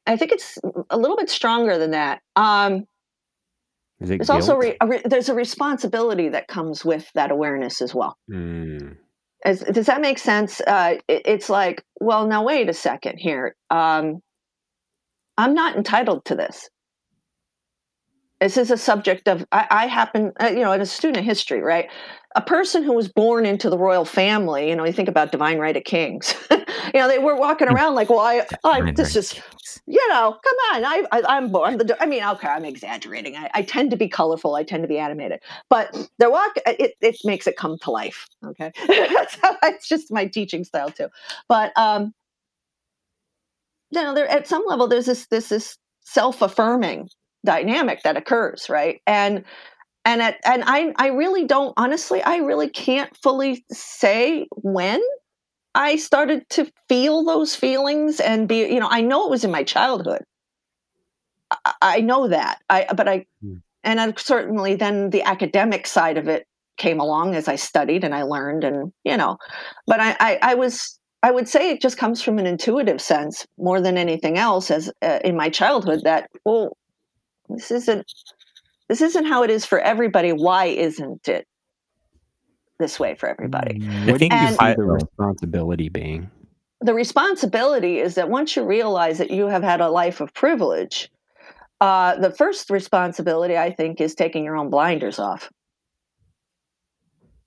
[0.05, 0.57] i think it's
[0.89, 2.21] a little bit stronger than that.
[2.35, 2.85] Um
[3.99, 8.17] there's also re, a re, there's a responsibility that comes with that awareness as well.
[8.29, 8.97] Mm.
[9.45, 10.59] As, does that make sense?
[10.61, 13.55] Uh it, it's like well now wait a second here.
[13.69, 14.19] Um
[15.37, 16.69] i'm not entitled to this
[18.45, 21.25] this is a subject of i, I happen uh, you know as a student of
[21.25, 21.89] history right
[22.35, 25.57] a person who was born into the royal family you know you think about divine
[25.57, 26.35] right of kings
[26.93, 29.39] you know, they were walking around like, well, I, I this is,
[29.85, 31.77] you know, come on, I, I am born.
[31.77, 33.35] The, I mean, okay, I'm exaggerating.
[33.35, 34.55] I, I tend to be colorful.
[34.55, 35.39] I tend to be animated,
[35.69, 36.53] but they're walk.
[36.65, 38.27] It, it makes it come to life.
[38.45, 41.07] Okay, that's how it's just my teaching style too.
[41.47, 42.13] But um,
[43.91, 47.09] you know, there at some level, there's this this this self affirming
[47.45, 49.01] dynamic that occurs, right?
[49.07, 49.43] And
[50.05, 55.01] and at, and I I really don't honestly I really can't fully say when
[55.73, 59.51] I started to feel those feelings and be you know I know it was in
[59.51, 60.23] my childhood.
[61.51, 63.55] I, I know that I but I hmm.
[63.83, 66.45] and I, certainly then the academic side of it
[66.77, 69.37] came along as I studied and I learned and you know
[69.87, 73.47] but I I, I was I would say it just comes from an intuitive sense
[73.57, 76.77] more than anything else as uh, in my childhood that well
[77.49, 78.11] this isn't
[78.89, 80.31] this isn't how it is for everybody.
[80.31, 81.47] Why isn't it
[82.79, 83.79] this way for everybody?
[83.79, 86.29] Mm, what do you see the responsibility being?
[86.81, 91.09] The responsibility is that once you realize that you have had a life of privilege,
[91.81, 95.49] uh, the first responsibility, I think, is taking your own blinders off.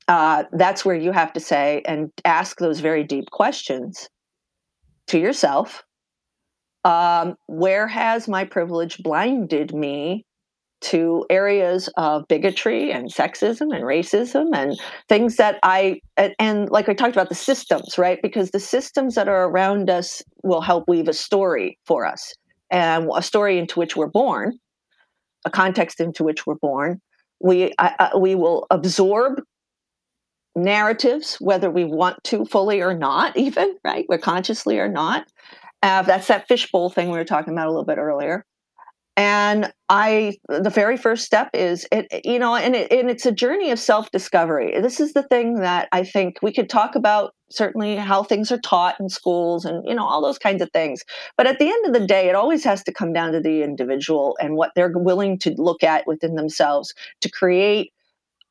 [0.09, 4.09] Uh, that's where you have to say and ask those very deep questions
[5.09, 5.84] to yourself.
[6.85, 10.24] Um, where has my privilege blinded me
[10.81, 16.89] to areas of bigotry and sexism and racism and things that I and, and, like
[16.89, 18.20] I talked about the systems, right?
[18.22, 22.33] Because the systems that are around us will help weave a story for us
[22.70, 24.53] and a story into which we're born,
[25.45, 27.01] a context into which we're born.
[27.41, 29.43] We I, I, we will absorb
[30.55, 35.26] narratives whether we want to fully or not, even right, we're consciously or not.
[35.83, 38.45] Uh, that's that fishbowl thing we were talking about a little bit earlier.
[39.16, 43.33] And i the very first step is it you know and, it, and it's a
[43.33, 44.81] journey of self-discovery.
[44.81, 48.61] This is the thing that i think we could talk about certainly how things are
[48.61, 51.03] taught in schools and you know all those kinds of things.
[51.37, 53.62] But at the end of the day it always has to come down to the
[53.62, 57.93] individual and what they're willing to look at within themselves to create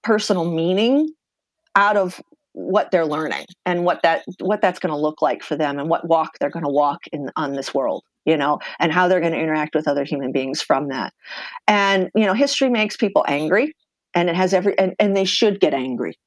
[0.04, 1.10] personal meaning
[1.76, 2.22] out of
[2.58, 5.90] what they're learning and what that what that's going to look like for them and
[5.90, 9.20] what walk they're going to walk in on this world you know and how they're
[9.20, 11.14] going to interact with other human beings from that.
[11.68, 13.74] And you know history makes people angry
[14.16, 16.18] and it has every and, and they should get angry.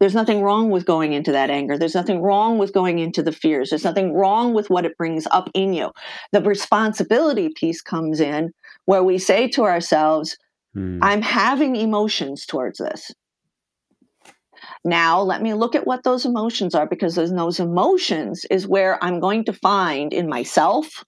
[0.00, 1.78] There's nothing wrong with going into that anger.
[1.78, 3.70] There's nothing wrong with going into the fears.
[3.70, 5.92] There's nothing wrong with what it brings up in you.
[6.32, 8.50] The responsibility piece comes in
[8.86, 10.36] where we say to ourselves
[10.74, 10.98] hmm.
[11.02, 13.10] i'm having emotions towards this
[14.84, 19.20] now, let me look at what those emotions are because those emotions is where I'm
[19.20, 21.04] going to find in myself.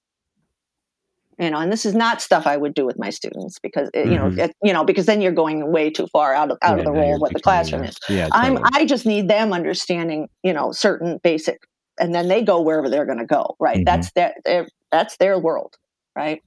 [1.40, 4.06] You know, and this is not stuff I would do with my students because it,
[4.06, 4.36] you mm-hmm.
[4.36, 6.78] know, it, you know, because then you're going way too far out of out yeah,
[6.78, 7.96] of the role of what the classroom is.
[8.08, 8.58] Yeah, totally.
[8.58, 11.58] I'm I just need them understanding, you know, certain basic,
[11.98, 13.56] and then they go wherever they're going to go.
[13.58, 13.84] Right, mm-hmm.
[13.84, 15.76] that's their, that's their world,
[16.14, 16.40] right?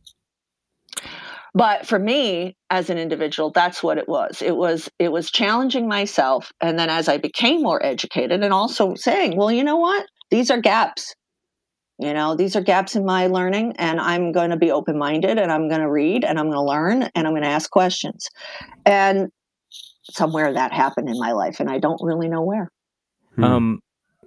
[1.57, 4.41] But for me as an individual that's what it was.
[4.41, 8.93] It was it was challenging myself and then as i became more educated and also
[8.95, 10.05] saying well you know what?
[10.29, 11.15] These are gaps.
[11.99, 15.39] You know these are gaps in my learning and i'm going to be open minded
[15.39, 17.71] and i'm going to read and i'm going to learn and i'm going to ask
[17.71, 18.29] questions.
[18.85, 19.29] And
[20.03, 22.69] somewhere that happened in my life and i don't really know where.
[23.35, 23.43] Hmm.
[23.43, 23.79] um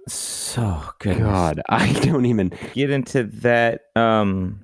[0.07, 4.59] so good god i don't even get into that um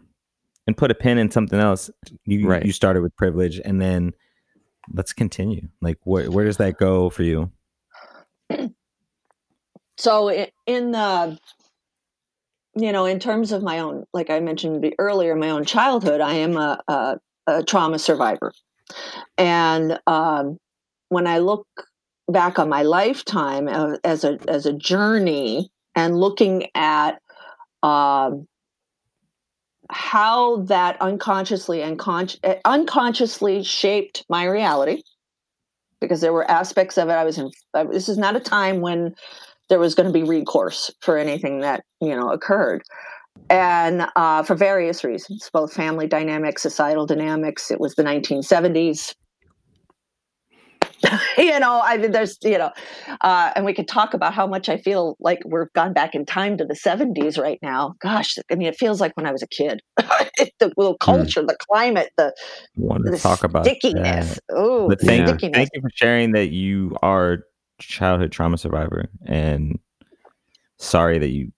[0.67, 1.89] and put a pin in something else.
[2.25, 2.65] You right.
[2.65, 4.13] you started with privilege, and then
[4.93, 5.69] let's continue.
[5.81, 7.51] Like, where where does that go for you?
[9.99, 10.29] So
[10.67, 11.39] in the
[12.75, 16.33] you know, in terms of my own, like I mentioned earlier, my own childhood, I
[16.33, 18.53] am a, a, a trauma survivor,
[19.39, 20.59] and um,
[21.09, 21.65] when I look
[22.27, 27.19] back on my lifetime as a as a journey and looking at
[27.81, 28.47] um,
[29.89, 35.01] how that unconsciously and con- eh, unconsciously shaped my reality
[36.01, 37.49] because there were aspects of it i was in
[37.91, 39.15] this is not a time when
[39.69, 42.83] there was going to be recourse for anything that you know occurred.
[43.49, 49.13] And uh, for various reasons both family dynamics societal dynamics it was the 1970s
[51.37, 52.71] you know, I mean, there's, you know,
[53.21, 56.25] uh, and we could talk about how much I feel like we're gone back in
[56.25, 57.95] time to the 70s right now.
[57.99, 59.81] Gosh, I mean, it feels like when I was a kid.
[59.97, 60.93] the, the hmm.
[60.99, 61.47] culture, mm.
[61.47, 62.33] the climate, the,
[62.75, 64.39] want to talk about stickiness.
[64.51, 65.55] Oh, thank, stickiness.
[65.55, 67.39] thank you for sharing that you are
[67.79, 69.77] childhood trauma survivor and
[70.77, 71.51] sorry that you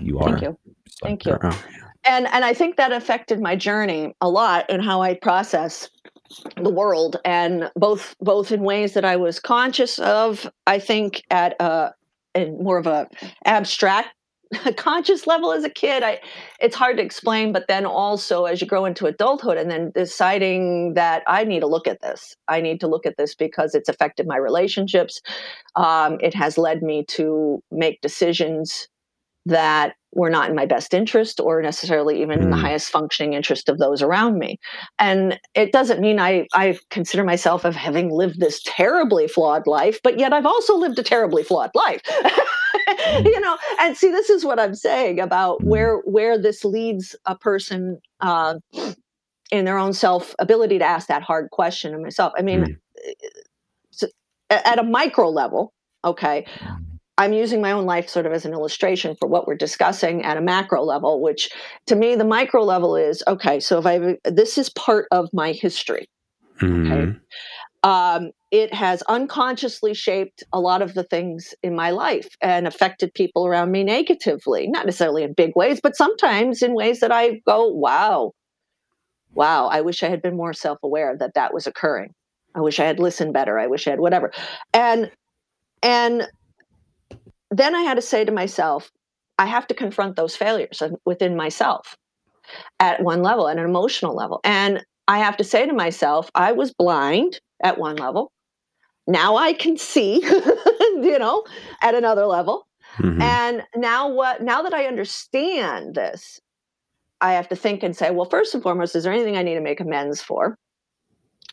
[0.00, 0.38] you are.
[0.38, 0.58] Thank you.
[1.02, 1.38] Thank you.
[2.04, 5.88] And and I think that affected my journey a lot and how I process
[6.56, 11.54] the world and both both in ways that I was conscious of I think at
[11.60, 11.94] a
[12.34, 13.08] in more of a
[13.44, 14.08] abstract
[14.76, 16.02] conscious level as a kid.
[16.02, 16.20] I
[16.60, 20.94] it's hard to explain but then also as you grow into adulthood and then deciding
[20.94, 23.88] that i need to look at this i need to look at this because it's
[23.88, 25.20] affected my relationships.
[25.74, 28.88] Um, it has led me to make decisions
[29.46, 32.44] that were not in my best interest or necessarily even mm.
[32.44, 32.62] in the hmm.
[32.62, 34.58] highest functioning interest of those around me.
[34.98, 40.00] And it doesn't mean I, I consider myself of having lived this terribly flawed life,
[40.02, 42.00] but yet I've also lived a terribly flawed life.
[42.06, 43.26] Hmm.
[43.26, 47.36] you know, and see, this is what I'm saying about where where this leads a
[47.36, 48.54] person uh,
[49.50, 52.32] in their own self ability to ask that hard question of myself.
[52.38, 52.78] I mean,
[54.02, 54.08] mm.
[54.50, 55.72] at a micro level,
[56.04, 56.46] okay,
[57.18, 60.36] I'm using my own life sort of as an illustration for what we're discussing at
[60.36, 61.50] a macro level, which
[61.86, 65.52] to me, the micro level is okay, so if I, this is part of my
[65.52, 66.08] history.
[66.60, 66.92] Mm-hmm.
[66.92, 67.18] Okay.
[67.82, 73.14] Um, it has unconsciously shaped a lot of the things in my life and affected
[73.14, 77.40] people around me negatively, not necessarily in big ways, but sometimes in ways that I
[77.46, 78.32] go, wow,
[79.34, 82.12] wow, I wish I had been more self aware that that was occurring.
[82.54, 83.58] I wish I had listened better.
[83.58, 84.32] I wish I had whatever.
[84.72, 85.10] And,
[85.82, 86.26] and
[87.56, 88.90] then I had to say to myself,
[89.38, 91.96] I have to confront those failures within myself
[92.80, 94.40] at one level, at an emotional level.
[94.44, 98.32] And I have to say to myself, I was blind at one level.
[99.06, 101.44] Now I can see, you know,
[101.82, 102.66] at another level.
[102.98, 103.22] Mm-hmm.
[103.22, 106.40] And now what now that I understand this,
[107.20, 109.54] I have to think and say, well, first and foremost, is there anything I need
[109.54, 110.56] to make amends for?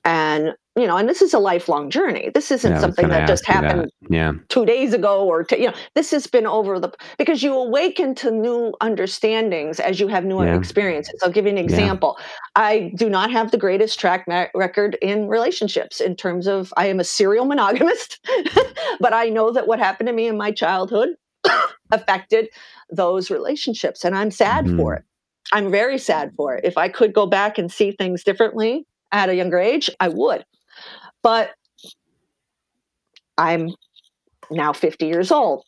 [0.06, 2.32] And you know, and this is a lifelong journey.
[2.34, 4.34] This isn't yeah, something that just happened yeah.
[4.49, 8.32] two days ago or, you know, this has been over the, because you awaken to
[8.32, 10.57] new understandings as you have new yeah.
[10.57, 11.13] experiences.
[11.21, 12.17] I'll give you an example.
[12.55, 16.99] I do not have the greatest track record in relationships in terms of, I am
[16.99, 18.19] a serial monogamist,
[18.99, 21.09] but I know that what happened to me in my childhood
[21.91, 22.49] affected
[22.89, 24.03] those relationships.
[24.03, 24.78] And I'm sad mm-hmm.
[24.78, 25.03] for it.
[25.51, 26.65] I'm very sad for it.
[26.65, 30.43] If I could go back and see things differently at a younger age, I would.
[31.24, 31.51] But
[33.38, 33.69] I'm
[34.51, 35.63] now 50 years old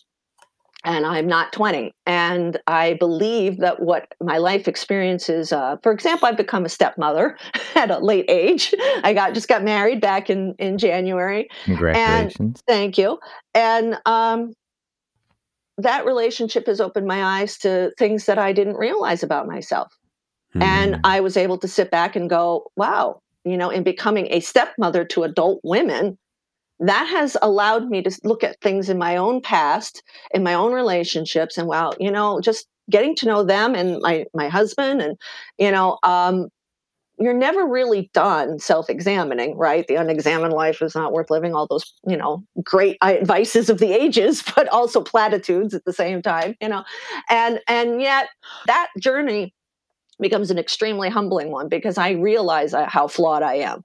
[0.85, 1.91] and I'm not 20.
[2.05, 7.37] And I believe that what my life experiences, uh, for example, I've become a stepmother
[7.75, 8.73] at a late age.
[9.03, 11.49] I got just got married back in in January.
[11.65, 12.35] Congratulations!
[12.39, 13.19] And, thank you.
[13.55, 14.53] And um,
[15.79, 19.91] that relationship has opened my eyes to things that I didn't realize about myself.
[20.55, 20.63] Mm.
[20.63, 21.01] And hmm.
[21.03, 25.05] I was able to sit back and go, "Wow, you know, in becoming a stepmother
[25.05, 26.17] to adult women,
[26.79, 30.73] that has allowed me to look at things in my own past, in my own
[30.73, 35.17] relationships, and wow, you know, just getting to know them and my my husband, and
[35.57, 36.49] you know, um,
[37.17, 39.87] you're never really done self-examining, right?
[39.87, 41.55] The unexamined life is not worth living.
[41.55, 46.21] All those, you know, great advices of the ages, but also platitudes at the same
[46.21, 46.83] time, you know,
[47.29, 48.27] and and yet
[48.67, 49.53] that journey
[50.21, 53.83] becomes an extremely humbling one because I realize uh, how flawed I am.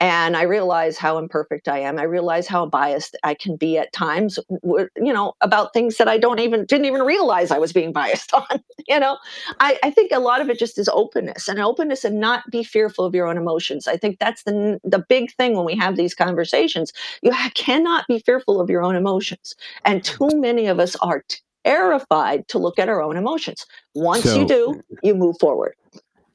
[0.00, 1.96] And I realize how imperfect I am.
[1.96, 6.18] I realize how biased I can be at times, you know, about things that I
[6.18, 8.64] don't even didn't even realize I was being biased on.
[8.88, 9.16] You know,
[9.60, 12.64] I, I think a lot of it just is openness and openness and not be
[12.64, 13.86] fearful of your own emotions.
[13.86, 16.92] I think that's the the big thing when we have these conversations.
[17.22, 19.54] You cannot be fearful of your own emotions,
[19.84, 21.22] and too many of us are
[21.64, 23.66] terrified to look at our own emotions.
[23.94, 25.74] Once so, you do, you move forward.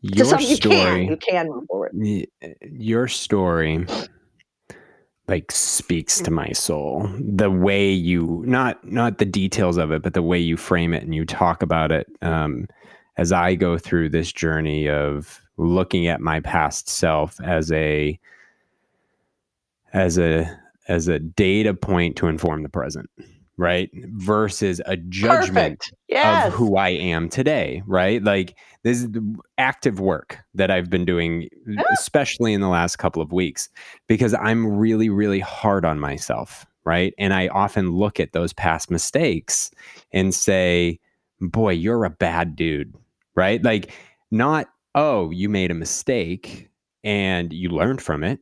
[0.02, 1.92] Your some, you story, can, you can move forward.
[2.62, 3.86] Your story
[5.28, 7.10] like speaks to my soul.
[7.20, 11.04] The way you not not the details of it, but the way you frame it
[11.04, 12.08] and you talk about it.
[12.22, 12.68] Um,
[13.18, 18.20] as I go through this journey of looking at my past self as a
[19.94, 20.50] as a
[20.88, 23.10] as a data point to inform the present
[23.58, 26.48] right versus a judgment yes.
[26.48, 28.24] of who i am today right?
[28.24, 29.10] Like this is
[29.58, 31.82] active work that i've been doing yeah.
[31.94, 33.70] especially in the last couple of weeks
[34.08, 37.14] because i'm really really hard on myself right?
[37.18, 39.72] And i often look at those past mistakes
[40.12, 41.00] and say
[41.42, 42.94] boy you're a bad dude
[43.38, 43.64] right?
[43.64, 43.92] Like
[44.32, 46.70] not oh you made a mistake
[47.04, 48.40] and you learned from it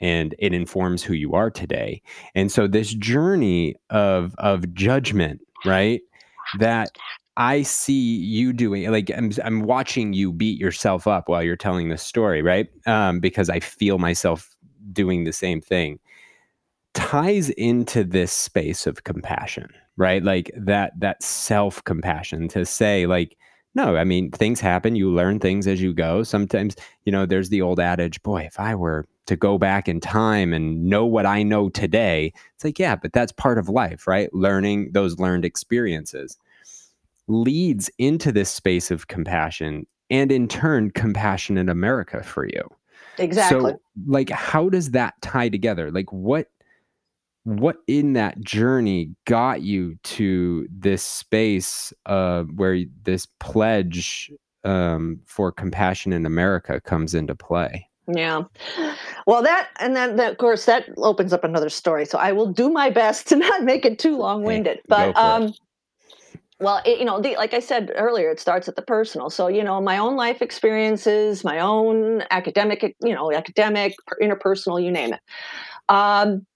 [0.00, 2.02] and it informs who you are today.
[2.34, 6.00] And so this journey of of judgment, right?
[6.58, 6.90] That
[7.36, 11.88] I see you doing like I'm I'm watching you beat yourself up while you're telling
[11.88, 12.68] this story, right?
[12.86, 14.56] Um, because I feel myself
[14.92, 15.98] doing the same thing.
[16.94, 20.22] Ties into this space of compassion, right?
[20.22, 23.36] Like that that self-compassion to say, like,
[23.74, 24.96] no, I mean, things happen.
[24.96, 26.24] You learn things as you go.
[26.24, 26.74] Sometimes,
[27.04, 30.52] you know, there's the old adage, boy, if I were to go back in time
[30.52, 32.32] and know what I know today.
[32.54, 34.28] It's like, yeah, but that's part of life, right?
[34.34, 36.36] Learning those learned experiences.
[37.28, 42.62] leads into this space of compassion and in turn compassionate america for you
[43.18, 46.48] exactly so like how does that tie together like what
[47.44, 54.30] what in that journey got you to this space uh, where this pledge
[54.64, 58.42] um, for compassion in america comes into play yeah.
[59.26, 62.06] Well, that and then that, of course that opens up another story.
[62.06, 64.80] So I will do my best to not make it too long-winded.
[64.88, 65.52] But um
[66.60, 69.30] well, it, you know, the, like I said earlier, it starts at the personal.
[69.30, 74.90] So, you know, my own life experiences, my own academic, you know, academic, interpersonal, you
[74.90, 75.20] name it.
[75.88, 76.46] Um,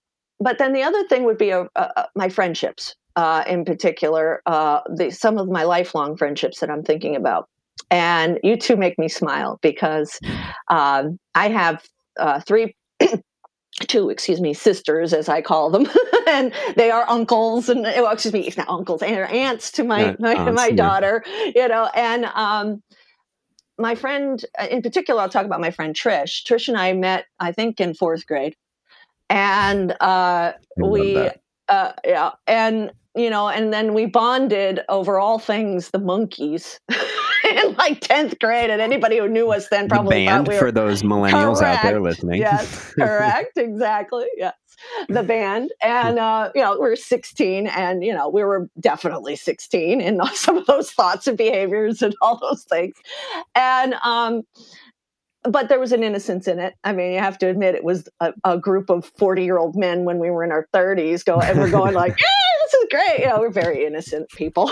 [0.40, 4.80] but then the other thing would be uh, uh, my friendships, uh, in particular, uh,
[4.92, 7.48] the, some of my lifelong friendships that I'm thinking about.
[7.90, 10.18] And you two make me smile because
[10.68, 11.84] um, I have
[12.18, 12.74] uh, three
[13.80, 15.86] two, excuse me, sisters, as I call them,
[16.28, 20.16] and they are uncles and well, excuse me, it's not uncles, and aunts to my
[20.18, 20.76] my, aunts, my yeah.
[20.76, 21.24] daughter,
[21.54, 22.82] you know, and um,
[23.78, 26.44] my friend uh, in particular, I'll talk about my friend Trish.
[26.44, 28.56] Trish and I met, I think, in fourth grade,
[29.30, 31.30] and uh, we,
[31.68, 36.78] uh, yeah, and you know, and then we bonded over all things the Monkees.
[37.50, 40.70] in like 10th grade and anybody who knew us then probably the band we for
[40.70, 41.84] those millennials correct.
[41.84, 44.54] out there listening yes correct exactly yes
[45.08, 49.36] the band and uh, you know we are 16 and you know we were definitely
[49.36, 52.94] 16 in some of those thoughts and behaviors and all those things
[53.54, 54.42] and um
[55.44, 56.74] but there was an innocence in it.
[56.84, 59.74] I mean, you have to admit it was a, a group of 40 year old
[59.74, 62.86] men when we were in our 30s going and we're going like, yeah, this is
[62.90, 63.18] great.
[63.20, 64.70] You know, we're very innocent people.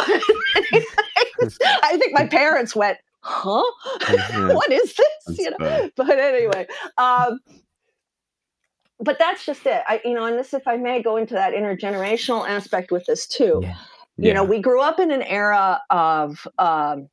[1.65, 3.63] I think my parents went, huh?
[4.55, 5.09] what is this?
[5.27, 5.93] That's you know, bad.
[5.97, 6.67] but anyway,
[6.99, 7.41] um,
[8.99, 9.83] but that's just it.
[9.89, 13.27] I, you know, and this, if I may go into that intergenerational aspect with this
[13.27, 13.61] too.
[13.63, 13.77] Yeah.
[14.17, 14.33] You yeah.
[14.35, 17.09] know, we grew up in an era of, um,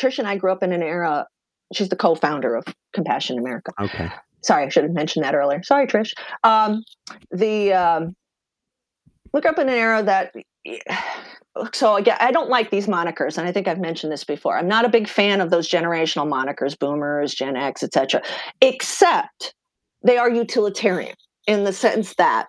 [0.00, 1.26] Trish and I grew up in an era.
[1.72, 3.72] She's the co-founder of Compassion America.
[3.80, 4.10] Okay.
[4.42, 5.62] Sorry, I should have mentioned that earlier.
[5.62, 6.12] Sorry, Trish.
[6.42, 6.82] Um,
[7.30, 8.16] the um,
[9.32, 10.34] grew up in an era that
[11.72, 14.56] so again, I don't like these monikers, and I think I've mentioned this before.
[14.56, 18.22] I'm not a big fan of those generational monikers, boomers, Gen X, etc.
[18.60, 19.54] Except
[20.02, 21.14] they are utilitarian
[21.46, 22.48] in the sense that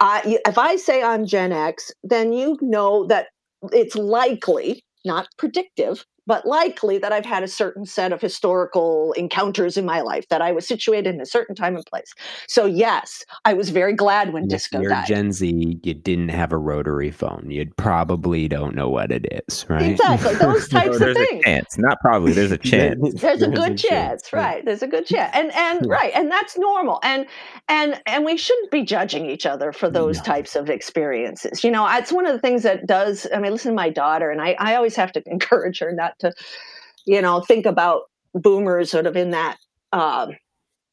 [0.00, 3.28] I, if I say I'm Gen X, then you know that
[3.70, 9.76] it's likely, not predictive, but likely that I've had a certain set of historical encounters
[9.76, 12.14] in my life, that I was situated in a certain time and place.
[12.48, 15.06] So yes, I was very glad when and disco if you're died.
[15.06, 17.46] Gen Z, you didn't have a rotary phone.
[17.50, 19.92] You probably don't know what it is, right?
[19.92, 20.34] Exactly.
[20.34, 21.40] Those types there's of things.
[21.40, 21.78] A chance.
[21.78, 22.32] Not probably.
[22.32, 23.00] There's a chance.
[23.00, 24.64] there's, there's a good a chance, chance, right?
[24.64, 25.92] There's a good chance, and and yeah.
[25.92, 27.00] right, and that's normal.
[27.02, 27.26] And
[27.68, 30.24] and and we shouldn't be judging each other for those no.
[30.24, 31.64] types of experiences.
[31.64, 33.26] You know, it's one of the things that does.
[33.34, 36.11] I mean, listen to my daughter, and I I always have to encourage her not
[36.20, 36.32] to,
[37.06, 38.02] you know, think about
[38.34, 39.56] boomers sort of in that
[39.92, 40.30] um,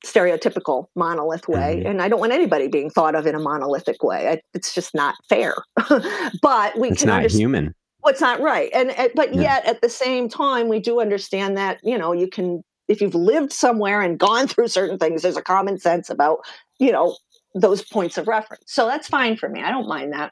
[0.05, 1.78] stereotypical monolith way.
[1.78, 1.88] Mm-hmm.
[1.88, 4.28] And I don't want anybody being thought of in a monolithic way.
[4.30, 5.55] I, it's just not fair.
[6.41, 7.41] but we it's can not understand.
[7.41, 7.76] human.
[8.01, 9.41] What's not right, and, and but yeah.
[9.41, 13.13] yet at the same time, we do understand that you know you can if you've
[13.13, 16.39] lived somewhere and gone through certain things, there's a common sense about
[16.80, 17.17] you know
[17.55, 18.63] those points of reference.
[18.67, 19.61] So that's fine for me.
[19.61, 20.32] I don't mind that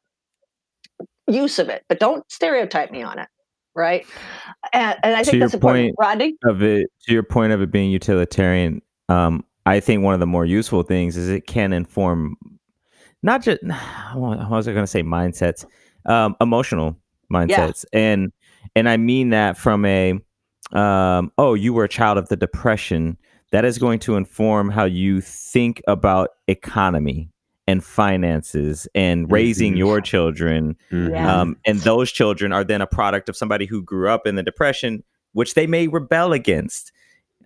[1.27, 3.27] use of it, but don't stereotype me on it
[3.77, 4.05] right?
[4.73, 5.95] And, and I think that's important.
[5.97, 6.35] Rodney?
[6.43, 10.27] Of it, to your point of it being utilitarian, um, I think one of the
[10.27, 12.35] more useful things is it can inform
[13.23, 15.65] not just, how was I going to say mindsets,
[16.05, 16.97] um, emotional
[17.31, 17.85] mindsets.
[17.93, 17.99] Yeah.
[17.99, 18.31] And,
[18.75, 20.19] and I mean that from a,
[20.73, 23.17] um, oh, you were a child of the depression.
[23.53, 27.29] That is going to inform how you think about economy
[27.67, 29.79] and finances and raising mm-hmm.
[29.79, 30.75] your children.
[30.91, 31.27] Mm-hmm.
[31.27, 34.43] Um, and those children are then a product of somebody who grew up in the
[34.43, 35.03] depression,
[35.33, 36.91] which they may rebel against.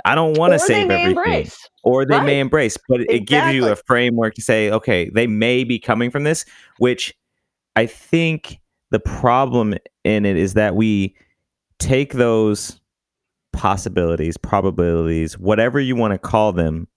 [0.05, 1.69] I don't want to save everything, embrace.
[1.84, 2.26] or they right.
[2.26, 3.15] may embrace, but exactly.
[3.17, 6.45] it gives you a framework to say, okay, they may be coming from this,
[6.78, 7.13] which
[7.76, 8.59] I think
[8.91, 11.15] the problem in it is that we
[11.80, 12.80] take those
[13.53, 16.88] possibilities, probabilities, whatever you want to call them,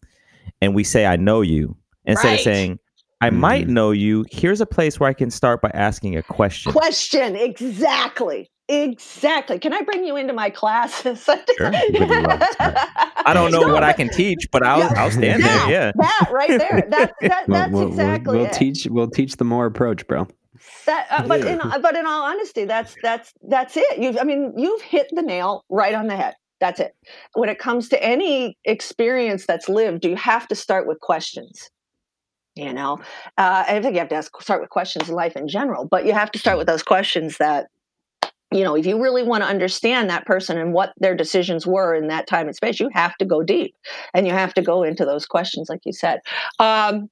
[0.60, 2.38] and we say, I know you, instead right.
[2.38, 2.78] of saying,
[3.24, 3.40] I mm-hmm.
[3.40, 4.26] might know you.
[4.30, 6.70] Here's a place where I can start by asking a question.
[6.72, 8.50] Question, exactly.
[8.68, 9.58] Exactly.
[9.58, 11.26] Can I bring you into my classes?
[11.56, 11.70] Sure.
[13.26, 15.66] I don't know no, what but, I can teach, but I'll yeah, I'll stand yeah,
[15.66, 15.70] there.
[15.70, 16.86] Yeah, that right there.
[16.90, 18.36] That, that that's we'll, exactly.
[18.36, 18.86] We'll, we'll teach.
[18.90, 20.26] We'll teach the more approach, bro.
[20.86, 23.98] That, uh, but in but in all honesty, that's that's that's it.
[23.98, 26.34] You, I mean, you've hit the nail right on the head.
[26.60, 26.94] That's it.
[27.34, 31.70] When it comes to any experience that's lived, you have to start with questions
[32.54, 33.00] you know
[33.38, 36.06] uh, i think you have to ask, start with questions in life in general but
[36.06, 37.66] you have to start with those questions that
[38.54, 41.92] you know, if you really want to understand that person and what their decisions were
[41.92, 43.74] in that time and space, you have to go deep
[44.14, 46.20] and you have to go into those questions, like you said.
[46.60, 47.10] Um,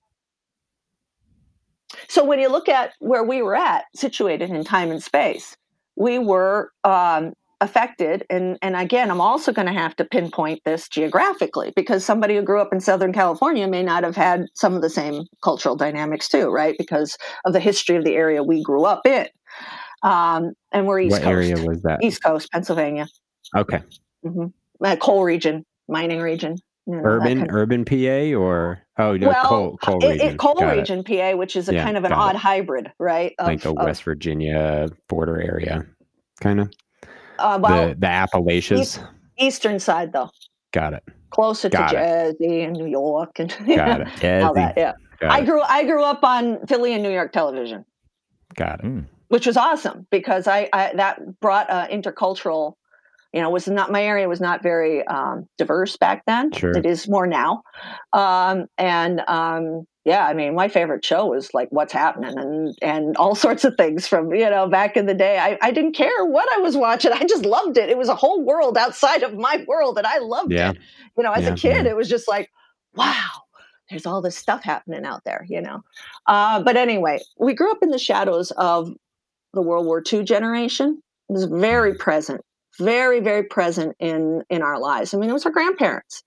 [2.09, 5.57] so when you look at where we were at, situated in time and space,
[5.97, 7.32] we were um,
[7.63, 12.35] affected and and again i'm also going to have to pinpoint this geographically because somebody
[12.35, 15.77] who grew up in southern california may not have had some of the same cultural
[15.77, 19.27] dynamics too right because of the history of the area we grew up in
[20.03, 22.03] um, and we're east what coast area was that?
[22.03, 23.07] east coast pennsylvania
[23.57, 23.81] Okay,
[24.27, 24.47] hmm
[24.85, 26.57] uh, coal region mining region
[26.87, 30.31] you know, urban, kind of- urban PA or oh no, well coal, coal region.
[30.31, 31.07] it, coal Got it.
[31.07, 32.39] pa which is a Yeah, kind of an odd it.
[32.39, 35.87] hybrid right of, like the of, West Virginia border area,
[36.41, 36.73] kind of
[37.43, 38.99] uh, well the the Appalachians.
[39.38, 40.30] eastern side though
[40.72, 41.03] Got it.
[41.30, 42.38] closer Got to it.
[42.38, 44.43] jersey and new york and Got it.
[44.43, 45.47] all that yeah Got I it.
[45.47, 47.84] grew I grew up on Philly and New York television,
[48.57, 48.86] Got it.
[48.86, 49.07] Mm.
[49.28, 52.74] which was awesome because I, I that brought uh, intercultural.
[53.32, 56.53] You know, was not my area was not very um, diverse back then.
[56.53, 56.76] Sure.
[56.76, 57.62] It is more now,
[58.12, 63.17] um, and um, yeah, I mean, my favorite show was like What's Happening and and
[63.17, 65.39] all sorts of things from you know back in the day.
[65.39, 67.13] I, I didn't care what I was watching.
[67.13, 67.89] I just loved it.
[67.89, 70.71] It was a whole world outside of my world, and I loved Yeah.
[70.71, 70.79] it.
[71.17, 71.91] You know, as Yeah, a kid, yeah.
[71.91, 72.51] it was just like,
[72.95, 73.29] wow,
[73.91, 75.47] there's all this stuff happening out there.
[75.49, 75.83] You know.
[76.27, 78.93] Uh, but anyway, we grew up in the shadows of
[79.55, 81.01] the World War II generation.
[81.29, 82.41] It was very present,
[82.79, 85.15] very, very present in in our lives.
[85.15, 86.23] I mean, it was our grandparents,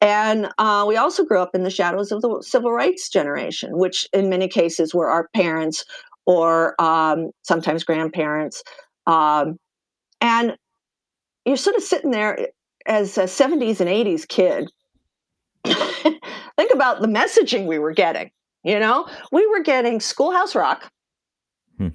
[0.00, 4.08] and uh, we also grew up in the shadows of the Civil Rights generation, which
[4.12, 5.84] in many cases were our parents
[6.26, 8.62] or um, sometimes grandparents.
[9.06, 9.56] Um,
[10.20, 10.56] and
[11.44, 12.48] you're sort of sitting there
[12.86, 14.70] as a 70s and 80s kid.
[15.64, 18.30] Think about the messaging we were getting.
[18.62, 20.90] You know, we were getting Schoolhouse Rock.
[21.78, 21.88] Hmm.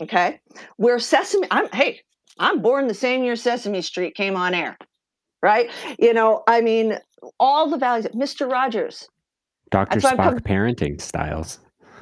[0.00, 0.40] Okay,
[0.76, 1.48] where Sesame.
[1.50, 2.00] I'm hey,
[2.38, 4.76] I'm born the same year Sesame Street came on air,
[5.42, 5.70] right?
[5.98, 6.98] You know, I mean,
[7.40, 8.06] all the values.
[8.14, 8.50] Mr.
[8.50, 9.08] Rogers.
[9.70, 11.58] Doctor I'm Spock com- parenting styles.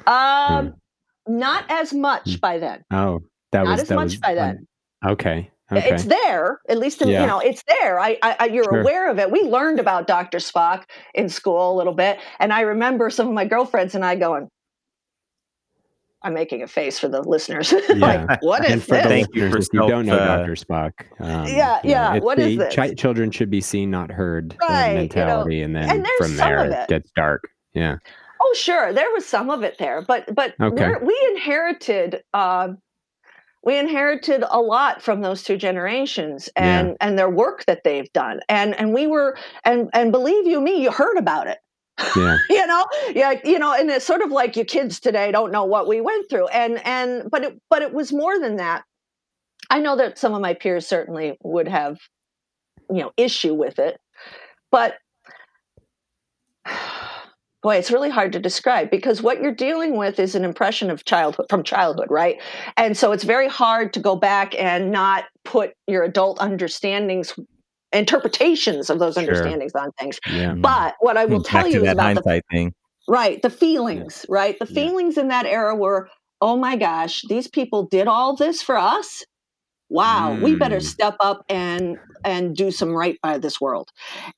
[0.07, 0.73] Um,
[1.27, 2.39] not as much Hmm.
[2.41, 2.83] by then.
[2.91, 3.21] Oh,
[3.51, 4.67] that Not was Not as much was by then.
[5.05, 5.49] Okay.
[5.71, 5.89] Okay.
[5.95, 7.21] It's there, at least in, Yeah.
[7.21, 7.99] you know, it's there.
[7.99, 8.81] I, I, you're Sure.
[8.81, 9.31] aware of it.
[9.31, 10.37] We learned about Dr.
[10.37, 10.83] Spock
[11.15, 14.47] in school a little bit, and I remember some of my girlfriends and I going.
[16.25, 17.71] I'm making a face for the listeners.
[17.89, 18.25] Yeah.
[18.25, 19.05] like, what and is for this?
[19.05, 21.95] Thank you listeners, for if you don't know uh, Doctor Spock, um, Yeah, you know,
[21.95, 22.75] yeah, it's what is the this?
[22.75, 24.55] chi- children should be seen, not heard.
[24.61, 26.89] uh, Right, you know, mentality, and then and from there it it.
[26.89, 27.43] gets dark.
[27.73, 27.97] Yeah.
[28.41, 30.93] Oh, sure, there was some of it there, but but Okay.
[31.01, 32.77] we're, inherited um,
[33.63, 36.79] we inherited a lot from those two generations Yeah.
[36.79, 40.59] and and their work that they've done, and and we were and and believe you
[40.61, 41.59] me, you heard about it.
[42.15, 42.37] Yeah.
[42.49, 42.85] you know?
[43.13, 46.01] Yeah you know and it's sort of like your kids today don't know what we
[46.01, 48.83] went through and and but it but it was more than that.
[49.69, 51.99] I know that some of my peers certainly would have
[52.89, 53.99] you know issue with it
[54.71, 54.95] but
[57.63, 61.05] boy it's really hard to describe because what you're dealing with is an impression of
[61.05, 62.41] childhood from childhood right?
[62.77, 67.33] And so it's very hard to go back and not put your adult understandings
[67.95, 69.23] interpretations of those Sure.
[69.23, 70.53] understandings on things Yeah.
[70.61, 72.73] but what i will Back tell you is about the thing.
[73.07, 73.41] Right.
[73.41, 74.57] The feelings, right?
[74.59, 74.89] The Yeah.
[74.89, 76.09] feelings in that era were,
[76.41, 79.23] oh my gosh, these people did all this for us.
[79.89, 80.81] Wow, we better Mm.
[80.81, 83.89] step up and and do some right by this world.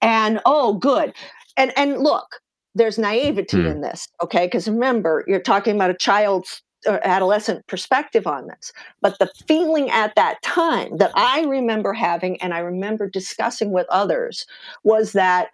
[0.01, 1.14] And oh, good.
[1.58, 2.28] And and look,
[2.76, 3.68] there's naivety Hmm.
[3.68, 4.45] in this, okay?
[4.47, 8.72] Because remember, you're talking about a child's uh, adolescent perspective on this.
[9.02, 13.88] But the feeling at that time that I remember having and I remember discussing with
[13.90, 14.46] others
[14.84, 15.50] was that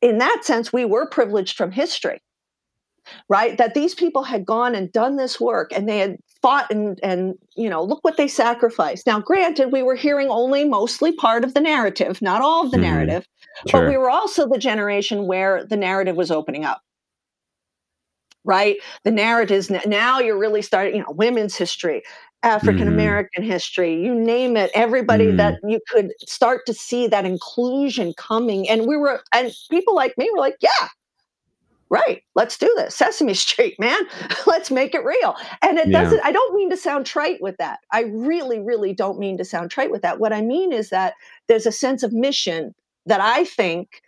[0.00, 2.22] in that sense, we were privileged from history,
[3.28, 3.58] right?
[3.58, 7.34] That these people had gone and done this work and they had fought and, and,
[7.54, 9.06] you know, look what they sacrificed.
[9.06, 12.78] Now, granted, we were hearing only mostly part of the narrative, not all of the
[12.78, 12.82] Mhm.
[12.82, 13.28] narrative,
[13.68, 13.82] Sure.
[13.82, 16.80] but we were also the generation where the narrative was opening up.
[18.44, 18.76] Right?
[19.04, 22.02] The narratives now you're really starting, you know, women's history,
[22.42, 25.36] African American history, you name it, everybody Mm.
[25.36, 28.66] that you could start to see that inclusion coming.
[28.68, 30.88] And we were, and people like me were like, yeah,
[31.90, 32.94] right, let's do this.
[32.96, 34.00] Sesame Street, man,
[34.46, 35.36] let's make it real.
[35.62, 36.00] And it Yeah.
[36.02, 37.80] doesn't, I don't mean to sound trite with that.
[37.92, 40.18] I really, really don't mean to sound trite with that.
[40.20, 41.14] What I mean is that
[41.48, 42.74] there's a sense of mission
[43.06, 44.02] that I think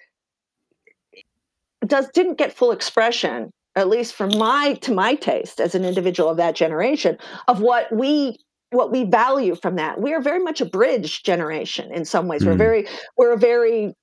[1.86, 6.28] does didn't get full expression at least from my to my taste as an individual
[6.28, 7.16] of that generation
[7.48, 8.38] of what we
[8.70, 10.00] what we value from that.
[10.00, 12.44] We are very much a bridge generation in some ways.
[12.46, 12.58] We're Mm.
[12.58, 13.94] very we're a very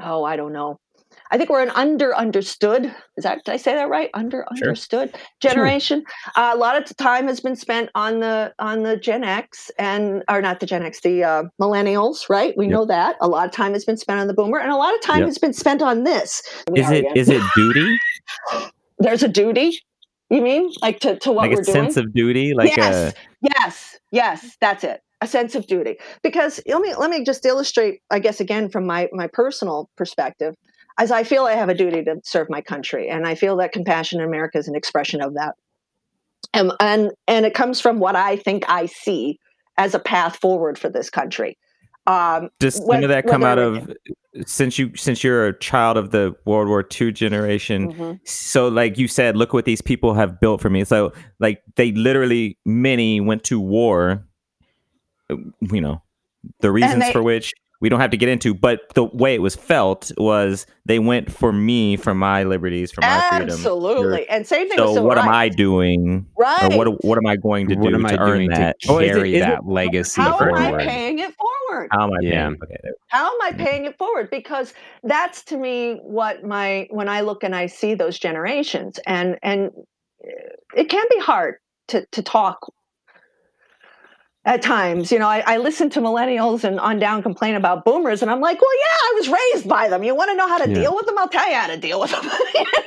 [0.00, 0.78] oh i don't know
[1.32, 2.94] I think we're an under understood.
[3.16, 4.10] Is that did I say that right?
[4.12, 4.68] Under Sure.
[4.68, 6.04] understood generation.
[6.36, 10.22] Uh, a lot of time has been spent on the on the Gen X and
[10.28, 12.28] or not the Gen X, the uh, millennials.
[12.28, 12.54] Right?
[12.56, 12.72] We Yep.
[12.72, 14.94] know that a lot of time has been spent on the boomer, and a lot
[14.94, 15.28] of time Yep.
[15.28, 16.42] has been spent on this.
[16.76, 17.96] Is it is it duty?
[18.98, 19.80] There's a duty.
[20.28, 21.76] You mean like to to what like we're a doing?
[21.76, 22.52] sense of duty?
[22.54, 24.56] Like yes, a yes, yes.
[24.60, 25.00] That's it.
[25.22, 25.96] A sense of duty.
[26.22, 30.54] Because let me let me just illustrate, I guess, again from my my personal perspective,
[30.98, 33.72] as I feel I have a duty to serve my country, and I feel that
[33.72, 35.54] Compassion in America is an expression of that.
[36.54, 39.38] And and and it comes from what I think I see
[39.78, 41.56] as a path forward for this country.
[42.06, 43.90] Um, does some whe- of that come out of
[44.44, 47.92] since you since you're a child of the World War II generation?
[47.92, 48.20] mhm.
[48.28, 50.84] So like you said, look what these people have built for me.
[50.84, 54.26] So like they literally many went to war.
[55.30, 56.02] uh, You know,
[56.60, 57.52] the reasons they- for which
[57.82, 61.30] we don't have to get into, but the way it was felt was they went
[61.32, 63.48] for me, for my liberties, for my freedom.
[63.50, 64.28] Absolutely.
[64.28, 66.24] And same thing So civil what am I doing?
[66.38, 66.72] Right.
[66.76, 68.80] What what am I going to what do am to I earn doing that?
[68.82, 70.54] to Oh, is it- carry it- that legacy How am.
[70.54, 71.88] I paying it forward?
[71.90, 72.46] How am I Yeah.
[72.48, 72.58] paying?
[72.62, 72.76] Okay,
[73.08, 74.72] how am i paying it forward because
[75.02, 79.70] that's to me what my when i look and i see those generations and and
[80.24, 80.30] uh,
[80.76, 81.56] it can be hard
[81.88, 82.72] to to talk
[84.44, 88.22] at times you know I, I listen to millennials and on down complain about boomers
[88.22, 90.02] and i'm like well yeah i was raised by them.
[90.02, 90.74] You want to know how to Yeah.
[90.74, 91.16] deal with them?
[91.18, 92.22] I'll tell you how to deal with them.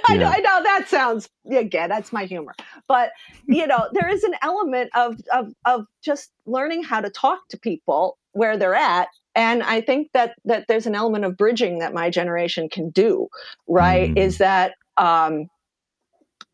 [0.07, 2.53] I, know, I know that sounds again that's my humor.
[2.87, 3.11] But
[3.47, 7.57] you know there is an element of of of just learning how to talk to
[7.57, 11.93] people where they're at and i think that that there's an element of bridging that
[11.93, 13.27] my generation can do
[13.67, 14.09] right?
[14.13, 14.17] Mm.
[14.17, 15.47] is that um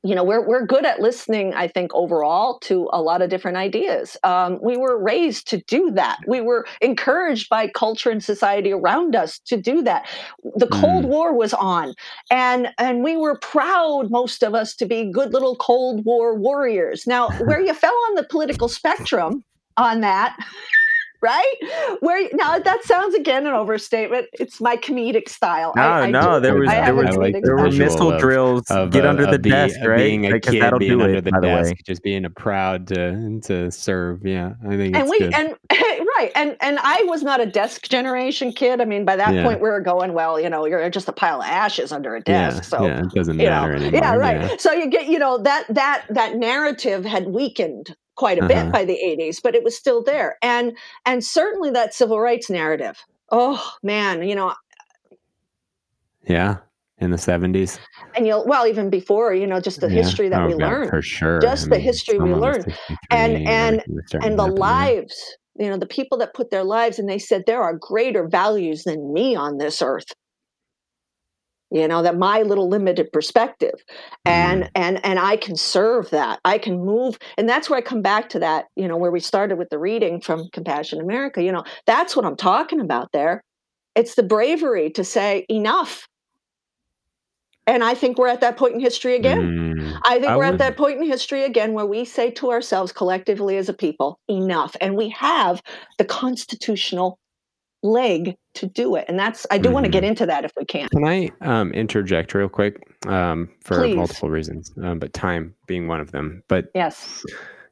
[0.03, 3.57] you know we're we're good at listening i think overall to a lot of different
[3.57, 4.17] ideas.
[4.23, 6.17] Um, we were raised to do that.
[6.27, 10.07] We were encouraged by culture and society around us to do that.
[10.55, 11.07] The cold Mm.
[11.09, 11.93] war was on
[12.29, 17.05] and and we were proud most of us to be good little cold war warriors.
[17.07, 19.43] Now where you fell on the political spectrum
[19.77, 20.37] on that
[21.21, 26.09] right where now that sounds again an overstatement it's my comedic style No, I, I
[26.11, 28.69] no, there was there was like there were missile of- drills.
[28.69, 29.97] Of, get uh, under the be- desk, right?
[29.97, 31.23] Being a Like, 'cause kid, that'll being do under it.
[31.25, 34.25] the by the desk, just being a proud to to serve.
[34.25, 35.33] Yeah, I think it's and we good.
[35.33, 35.55] and
[36.17, 39.43] right and and i was not a desk generation kid i mean by that Yeah.
[39.43, 42.19] point we were going well you know you're just a pile of ashes under a
[42.27, 43.99] yeah, desk so yeah, it doesn't you know, matter anymore.
[44.01, 48.43] yeah right so you get you know that that that narrative had weakened quite a
[48.43, 48.63] Uh-huh.
[48.65, 52.49] bit by the 80s but it was still there and and certainly that civil rights
[52.49, 52.97] narrative
[53.31, 54.53] oh man you know
[56.27, 56.57] Yeah,
[56.99, 57.79] in the seventies.
[58.15, 61.01] and you'll well even before you know just the history that we learned Oh, for
[61.01, 61.39] sure.
[61.39, 62.75] Just the history we learned.
[63.09, 66.63] And- and- everything was starting and the lives you know the people that put their
[66.63, 70.13] lives and they said there are greater values than me on this earth
[71.71, 73.83] you know that my little limited perspective.
[74.25, 76.39] And and and i can serve that.
[76.45, 79.19] I can move and that's where i come back to that you know where we
[79.19, 83.43] started with the reading from compassion america you know that's what i'm talking about there.
[83.95, 86.07] It's the bravery to say enough.
[87.67, 89.39] And i think we're at that point in history again.
[89.39, 92.51] Mm, I think I we're at that point in history again where we say to
[92.51, 94.75] ourselves collectively as a people, enough.
[94.81, 95.61] And we have
[95.97, 97.19] the constitutional
[97.83, 99.05] leg to do it.
[99.07, 99.93] And that's, I do want to Mm-hmm.
[99.93, 100.87] get into that if we can.
[100.89, 103.95] Can I um, interject real quick um, for Please.
[103.95, 106.43] multiple reasons, um, but time being one of them.
[106.47, 107.23] But Yes.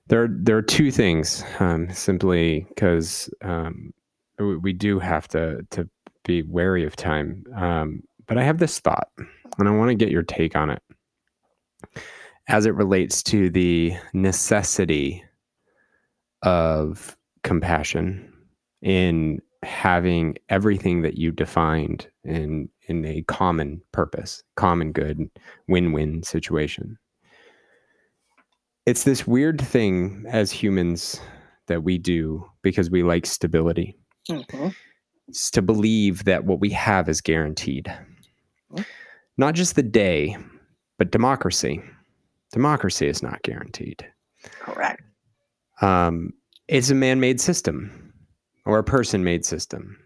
[0.08, 1.44] there, there are two things.
[1.60, 3.94] Um, simply because um,
[4.38, 5.90] we, we do have to to
[6.26, 7.44] be wary of time.
[7.56, 9.10] Um, but I have this thought,
[9.58, 10.82] and I want to get your take on it,
[12.48, 15.24] as it relates to the necessity
[16.44, 18.32] of compassion
[18.82, 25.30] in having everything that you defined in in a common purpose, common good,
[25.68, 26.97] win-win situation.
[28.86, 31.20] It's this weird thing as humans
[31.68, 33.95] that we do because we like stability.
[34.28, 34.74] Mhm.
[35.28, 37.93] It's to believe that what we have is guaranteed.
[38.72, 38.86] Mhm.
[39.38, 40.36] Not just the day,
[40.97, 41.82] but democracy.
[42.51, 44.03] Democracy is not guaranteed
[44.62, 45.03] Correct.
[45.82, 46.34] um,
[46.68, 47.91] it's a man-made system
[48.70, 49.98] or a person-made system.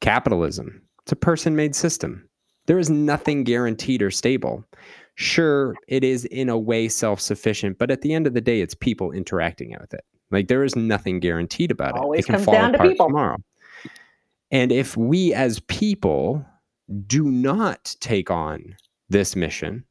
[0.00, 2.28] Capitalism, it's a person-made system.
[2.66, 4.62] There is nothing guaranteed or stable.
[5.14, 8.74] Sure, it is in a way self-sufficient, but at the end of the day, it's
[8.74, 10.04] people interacting with it.
[10.30, 12.02] Like there is nothing guaranteed about it.
[12.02, 13.06] Always it can comes fall down to apart people.
[13.06, 13.38] tomorrow.
[14.50, 16.44] And if we as people
[17.06, 18.76] do not take on
[19.08, 19.84] this mission,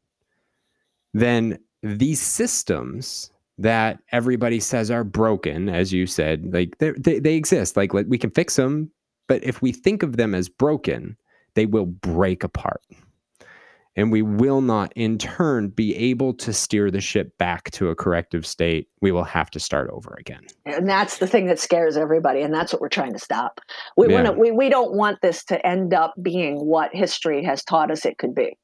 [1.16, 7.78] then these systems that everybody says are broken, as you said, like they they exist.
[7.78, 8.92] Like, like we can fix them,
[9.28, 11.16] but if we think of them as broken,
[11.56, 12.82] they will break apart.
[13.96, 17.96] and we will not in turn be able to steer the ship back to a
[17.96, 21.96] corrective state we will have to start over again and that's the thing that scares
[21.96, 23.60] everybody and that's what we're trying to stop
[23.96, 24.16] we Yeah.
[24.24, 27.92] want to we, we don't want this to end up being what history has taught
[27.92, 28.58] us it could be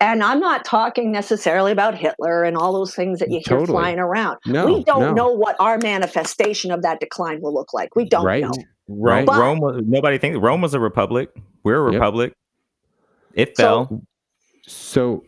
[0.00, 3.66] and i'm not talking necessarily about hitler and all those things that you hear Totally.
[3.66, 5.12] flying around no we don't no.
[5.12, 8.52] know what our manifestation of that decline will look like we don't right know
[8.88, 9.38] Rome, Right.
[9.38, 11.30] Rome was, nobody thinks Rome was a republic.
[11.62, 12.00] We're a Yep.
[12.00, 12.32] republic.
[13.34, 13.88] It fell.
[13.88, 14.02] So,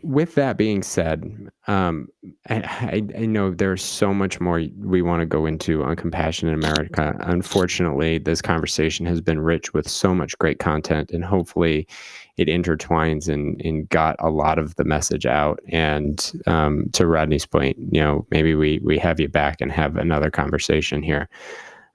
[0.03, 2.07] with that being said, um,
[2.49, 6.55] I, I, know there's so much more we want to go into on Compassion in
[6.55, 7.17] America.
[7.19, 11.89] Unfortunately, this conversation has been rich with so much great content, and hopefully,
[12.37, 15.59] it intertwines and, and got a lot of the message out.
[15.69, 19.97] And um, to Rodney's point, you know, maybe we we have you back and have
[19.97, 21.29] another conversation here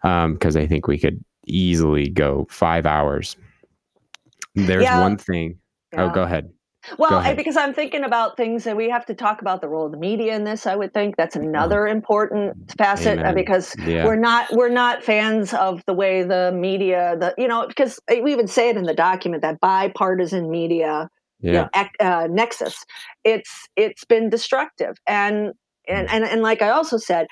[0.01, 3.37] because I think we could easily go five hours.
[4.55, 4.99] There's Yeah.
[4.99, 5.57] one thing.
[5.93, 6.51] Oh, go ahead.
[6.97, 9.85] Well, and because I'm thinking about things that we have to talk about the role
[9.85, 13.35] of the media in this, I would think that's another important facet uh, Amen.
[13.35, 14.05] because Yeah.
[14.05, 18.31] we're not we're not fans of the way the media the you know because we
[18.31, 21.09] even say it in the document that bipartisan media
[21.41, 22.83] you know, ec- uh, nexus
[23.23, 25.53] it's it's been destructive and
[25.87, 26.13] and Mm.
[26.13, 27.25] and, and like I also said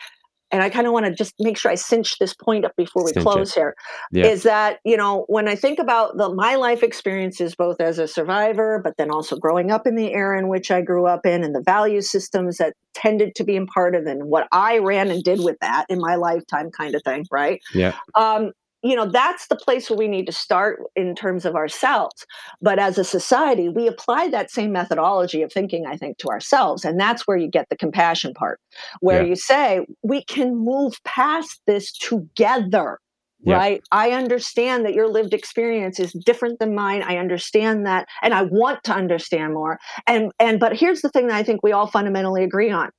[0.52, 3.04] and I kind of want to just make sure I cinch this point up before
[3.04, 3.76] we Cinch close here
[4.12, 4.28] Yeah.
[4.28, 8.08] is that you know when i think about the my life experiences both as a
[8.08, 11.44] survivor but then also growing up in the era in which i grew up in
[11.44, 15.40] and the value systems that tended to be imparted and what i ran and did
[15.44, 17.94] with that in my lifetime kind of thing right Yeah.
[18.16, 18.52] um
[18.84, 22.26] you know that's the place where we need to start in terms of ourselves.
[22.62, 26.86] But as a society we apply that same methodology of thinking i think to ourselves
[26.86, 28.60] and that's where you get the compassion part
[29.02, 29.30] where Yeah.
[29.30, 33.00] you say we can move past this together
[33.40, 33.58] Yeah.
[33.58, 33.82] right?
[33.92, 37.04] I understand that your lived experience is different than mine.
[37.04, 39.80] I understand that and i want to understand more.
[40.08, 42.90] And and but here's the thing that i think we all fundamentally agree on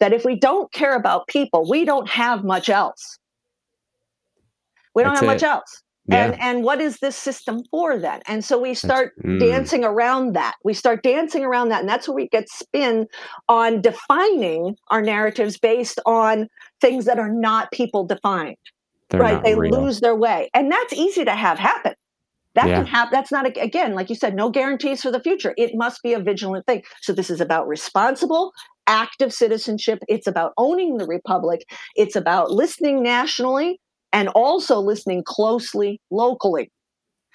[0.00, 3.18] that if we don't care about people we don't have much else
[4.94, 5.82] we don't That's have much else.
[6.08, 6.24] Yeah.
[6.24, 8.22] and and what is this system for then?
[8.26, 9.38] And so we start mm.
[9.38, 10.54] dancing around that.
[10.64, 13.06] We start dancing around that and that's where we get spin
[13.48, 16.48] on defining our narratives based on
[16.80, 18.56] things that are not people defined
[19.10, 19.42] They're right?
[19.44, 19.80] they real.
[19.80, 21.94] lose their way and that's easy to have happen.
[22.54, 22.78] That Yeah.
[22.78, 25.54] can happen that's not a, again like you said no guarantees for the future.
[25.56, 26.82] It must be a vigilant thing.
[27.00, 28.52] So this is about responsible
[28.88, 30.00] active citizenship.
[30.08, 31.64] It's about owning the republic.
[31.94, 33.78] It's about listening nationally
[34.12, 36.70] and also listening closely locally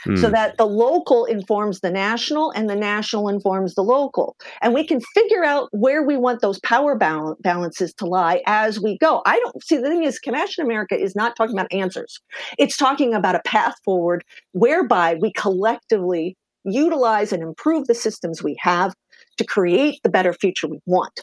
[0.05, 0.31] so Mm.
[0.31, 4.35] that the local informs the national and the national informs the local.
[4.61, 8.79] And we can figure out where we want those power bal- balances to lie as
[8.79, 9.21] we go.
[9.25, 12.19] I don't see the thing is compassion america is not talking about answers.
[12.59, 18.55] It's talking about a path forward whereby we collectively utilize and improve the systems we
[18.59, 18.93] have
[19.37, 21.21] to create the better future we want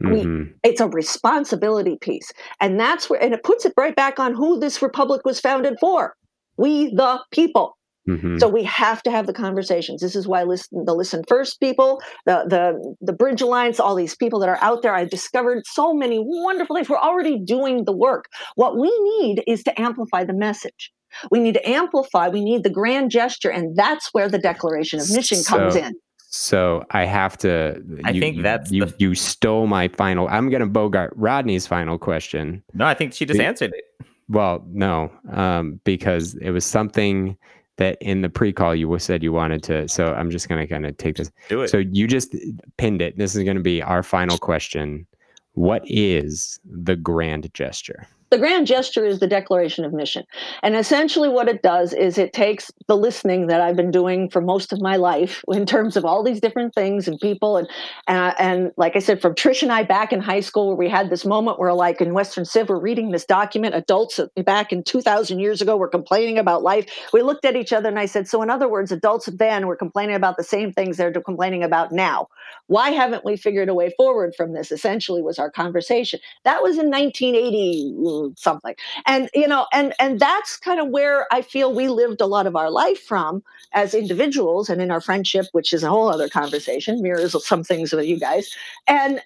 [0.00, 0.52] we- Mhm.
[0.62, 2.30] it's a responsibility piece
[2.60, 5.74] and that's where and it puts it right back on who this republic was founded
[5.80, 6.14] for
[6.56, 7.76] we the people
[8.08, 8.40] Mhm.
[8.40, 10.00] so we have to have the conversations.
[10.00, 14.16] This is why listen, the listen first people, the the the Bridge Alliance, all these
[14.16, 14.94] people that are out there.
[14.94, 16.88] I discovered so many wonderful things.
[16.88, 18.24] We're already doing the work.
[18.54, 18.88] What we
[19.20, 20.90] need is to amplify the message.
[21.30, 22.28] We need to amplify.
[22.28, 25.92] We need the grand gesture, and that's where the Declaration of Mission comes So- in.
[26.30, 27.82] So I have to.
[28.04, 28.84] I you- think that's you.
[28.84, 30.28] the- You stole my final.
[30.28, 32.62] I'm going to bogart Rodney's final question.
[32.74, 34.06] No, I think she just Be- answered it.
[34.28, 37.34] Well, no, um, because it was something
[37.76, 39.88] that in the pre-call you said you wanted to.
[39.88, 41.30] So I'm just going to kind of take this.
[41.48, 41.68] Do it.
[41.68, 42.34] So you just
[42.76, 43.16] pinned it.
[43.16, 45.06] This is going to be our final question.
[45.54, 48.06] What is the grand gesture?
[48.30, 50.24] The grand gesture is the Declaration of Mission.
[50.62, 54.42] And essentially, what it does is it takes the listening that I've been doing for
[54.42, 57.56] most of my life in terms of all these different things and people.
[57.56, 57.68] And,
[58.06, 60.88] uh, and like I said, from Trish and I back in high school, where we
[60.90, 63.74] had this moment where, like in Western Civ, we're reading this document.
[63.74, 66.86] Adults back in 2000 years ago were complaining about life.
[67.12, 69.76] We looked at each other and I said, So, in other words, adults then were
[69.76, 72.28] complaining about the same things they're complaining about now.
[72.66, 74.70] Why haven't we figured a way forward from this?
[74.70, 76.20] Essentially, was our conversation.
[76.44, 77.94] That was in 1980
[78.36, 78.74] something.
[79.06, 82.46] And you know and and that's kind of where i feel we lived a lot
[82.46, 83.42] of our life from
[83.72, 87.92] as individuals and in our friendship which is a whole other conversation mirrors some things
[87.92, 88.50] with you guys.
[88.86, 89.20] And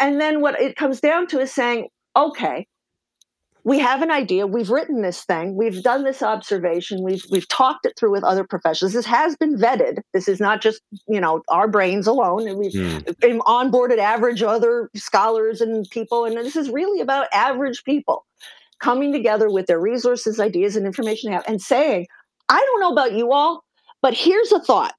[0.00, 2.66] and then what it comes down to is saying okay
[3.68, 7.84] we have an idea we've written this thing we've done this observation we've we've talked
[7.86, 8.92] it through with other professionals.
[8.92, 10.00] This has been vetted.
[10.12, 12.98] This is not just you know our brains alone and we've hmm.
[13.22, 18.24] and onboarded average other scholars and people and this is really about average people
[18.80, 22.06] coming together with their resources ideas and information they have and saying
[22.48, 23.64] i don't know about you all
[24.02, 24.94] but here's a thought.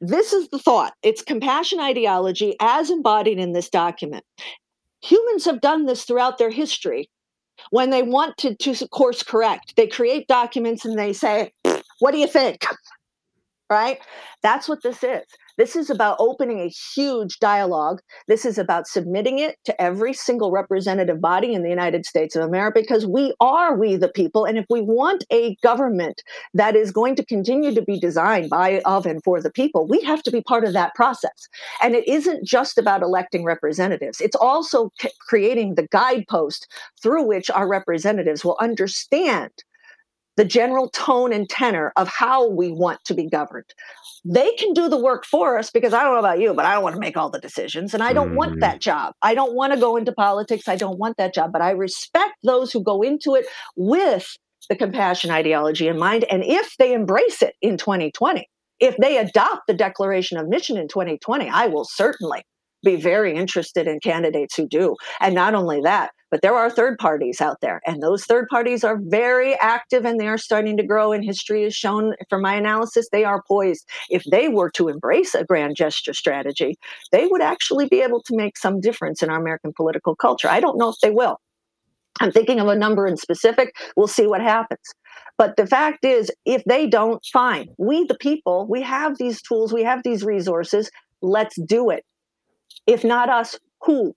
[0.00, 0.94] This is the thought.
[1.02, 4.24] It's compassion ideology as embodied in this document.
[5.02, 7.08] Humans have done this throughout their history.
[7.70, 11.52] When they want to, to course correct, they create documents and they say,
[11.98, 12.64] What do you think?
[13.68, 13.98] Right?
[14.44, 15.24] That's what this is.
[15.56, 18.00] This is about opening a huge dialogue.
[18.28, 22.44] This is about submitting it to every single representative body in the United States of
[22.44, 24.44] America because we are we the people.
[24.44, 26.22] And if we want a government
[26.54, 30.02] that is going to continue to be designed by, of, and for the people, we
[30.02, 31.48] have to be part of that process.
[31.82, 36.66] And it isn't just about electing representatives, it's also c- creating the guidepost
[37.02, 39.50] through which our representatives will understand
[40.36, 43.72] the general tone and tenor of how we want to be governed
[44.28, 46.74] they can do the work for us because I don't know about you, but I
[46.74, 48.36] don't want to make all the decisions and I don't mm-hmm.
[48.36, 49.14] want that job.
[49.22, 50.66] I don't want to go into politics.
[50.66, 54.36] I don't want that job, but I respect those who go into it with
[54.68, 56.24] the compassion ideology in mind.
[56.28, 58.48] And if they embrace it in 2020,
[58.80, 62.42] if they adopt the Declaration of Mission in 2020, I will certainly
[62.86, 64.96] be very interested in candidates who do.
[65.20, 68.82] And not only that, but there are third parties out there, and those third parties
[68.82, 71.12] are very active and they are starting to grow.
[71.12, 73.86] And history has shown, from my analysis, they are poised.
[74.08, 76.78] If they were to embrace a grand gesture strategy,
[77.12, 80.48] they would actually be able to make some difference in our American political culture.
[80.48, 81.38] I don't know if they will.
[82.20, 83.76] I'm thinking of a number in specific.
[83.96, 84.80] We'll see what happens.
[85.38, 87.68] But the fact is, if they don't, fine.
[87.78, 90.90] We, the people, we have these tools, we have these resources.
[91.22, 92.04] Let's do it.
[92.86, 94.14] If not us, who?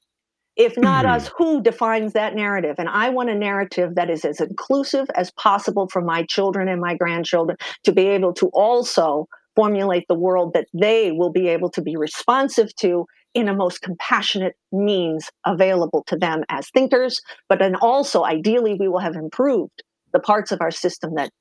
[0.55, 1.15] If not mm-hmm.
[1.15, 2.75] us, who defines that narrative?
[2.77, 6.81] And I want a narrative that is as inclusive as possible for my children and
[6.81, 11.69] my grandchildren to be able to also formulate the world that they will be able
[11.71, 17.21] to be responsive to in a most compassionate means available to them as thinkers.
[17.47, 21.31] But then also, ideally, we will have improved the parts of our system that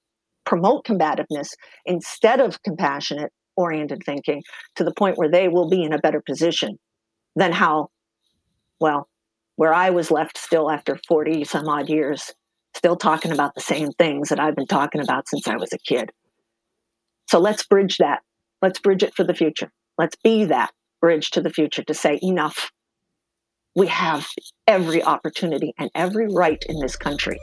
[0.45, 1.55] promote combativeness
[1.87, 4.43] instead of compassionate oriented thinking
[4.77, 6.79] to the point where they will be in a better position
[7.39, 7.89] than how
[8.81, 9.09] well,
[9.57, 12.33] where I was left still after 40 some odd years,
[12.75, 15.79] still talking about the same things that I've been talking about since I was a
[15.79, 16.13] kid.
[17.29, 18.23] So let's bridge that.
[18.63, 19.71] Let's bridge it for the future.
[19.97, 20.71] Let's be that
[21.01, 22.71] bridge to the future to say, enough.
[23.75, 24.27] We have
[24.67, 27.39] every opportunity and every right in this country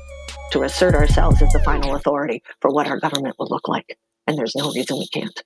[0.52, 3.98] to assert ourselves as the final authority for what our government will look like.
[4.28, 5.44] And there's no reason we can't.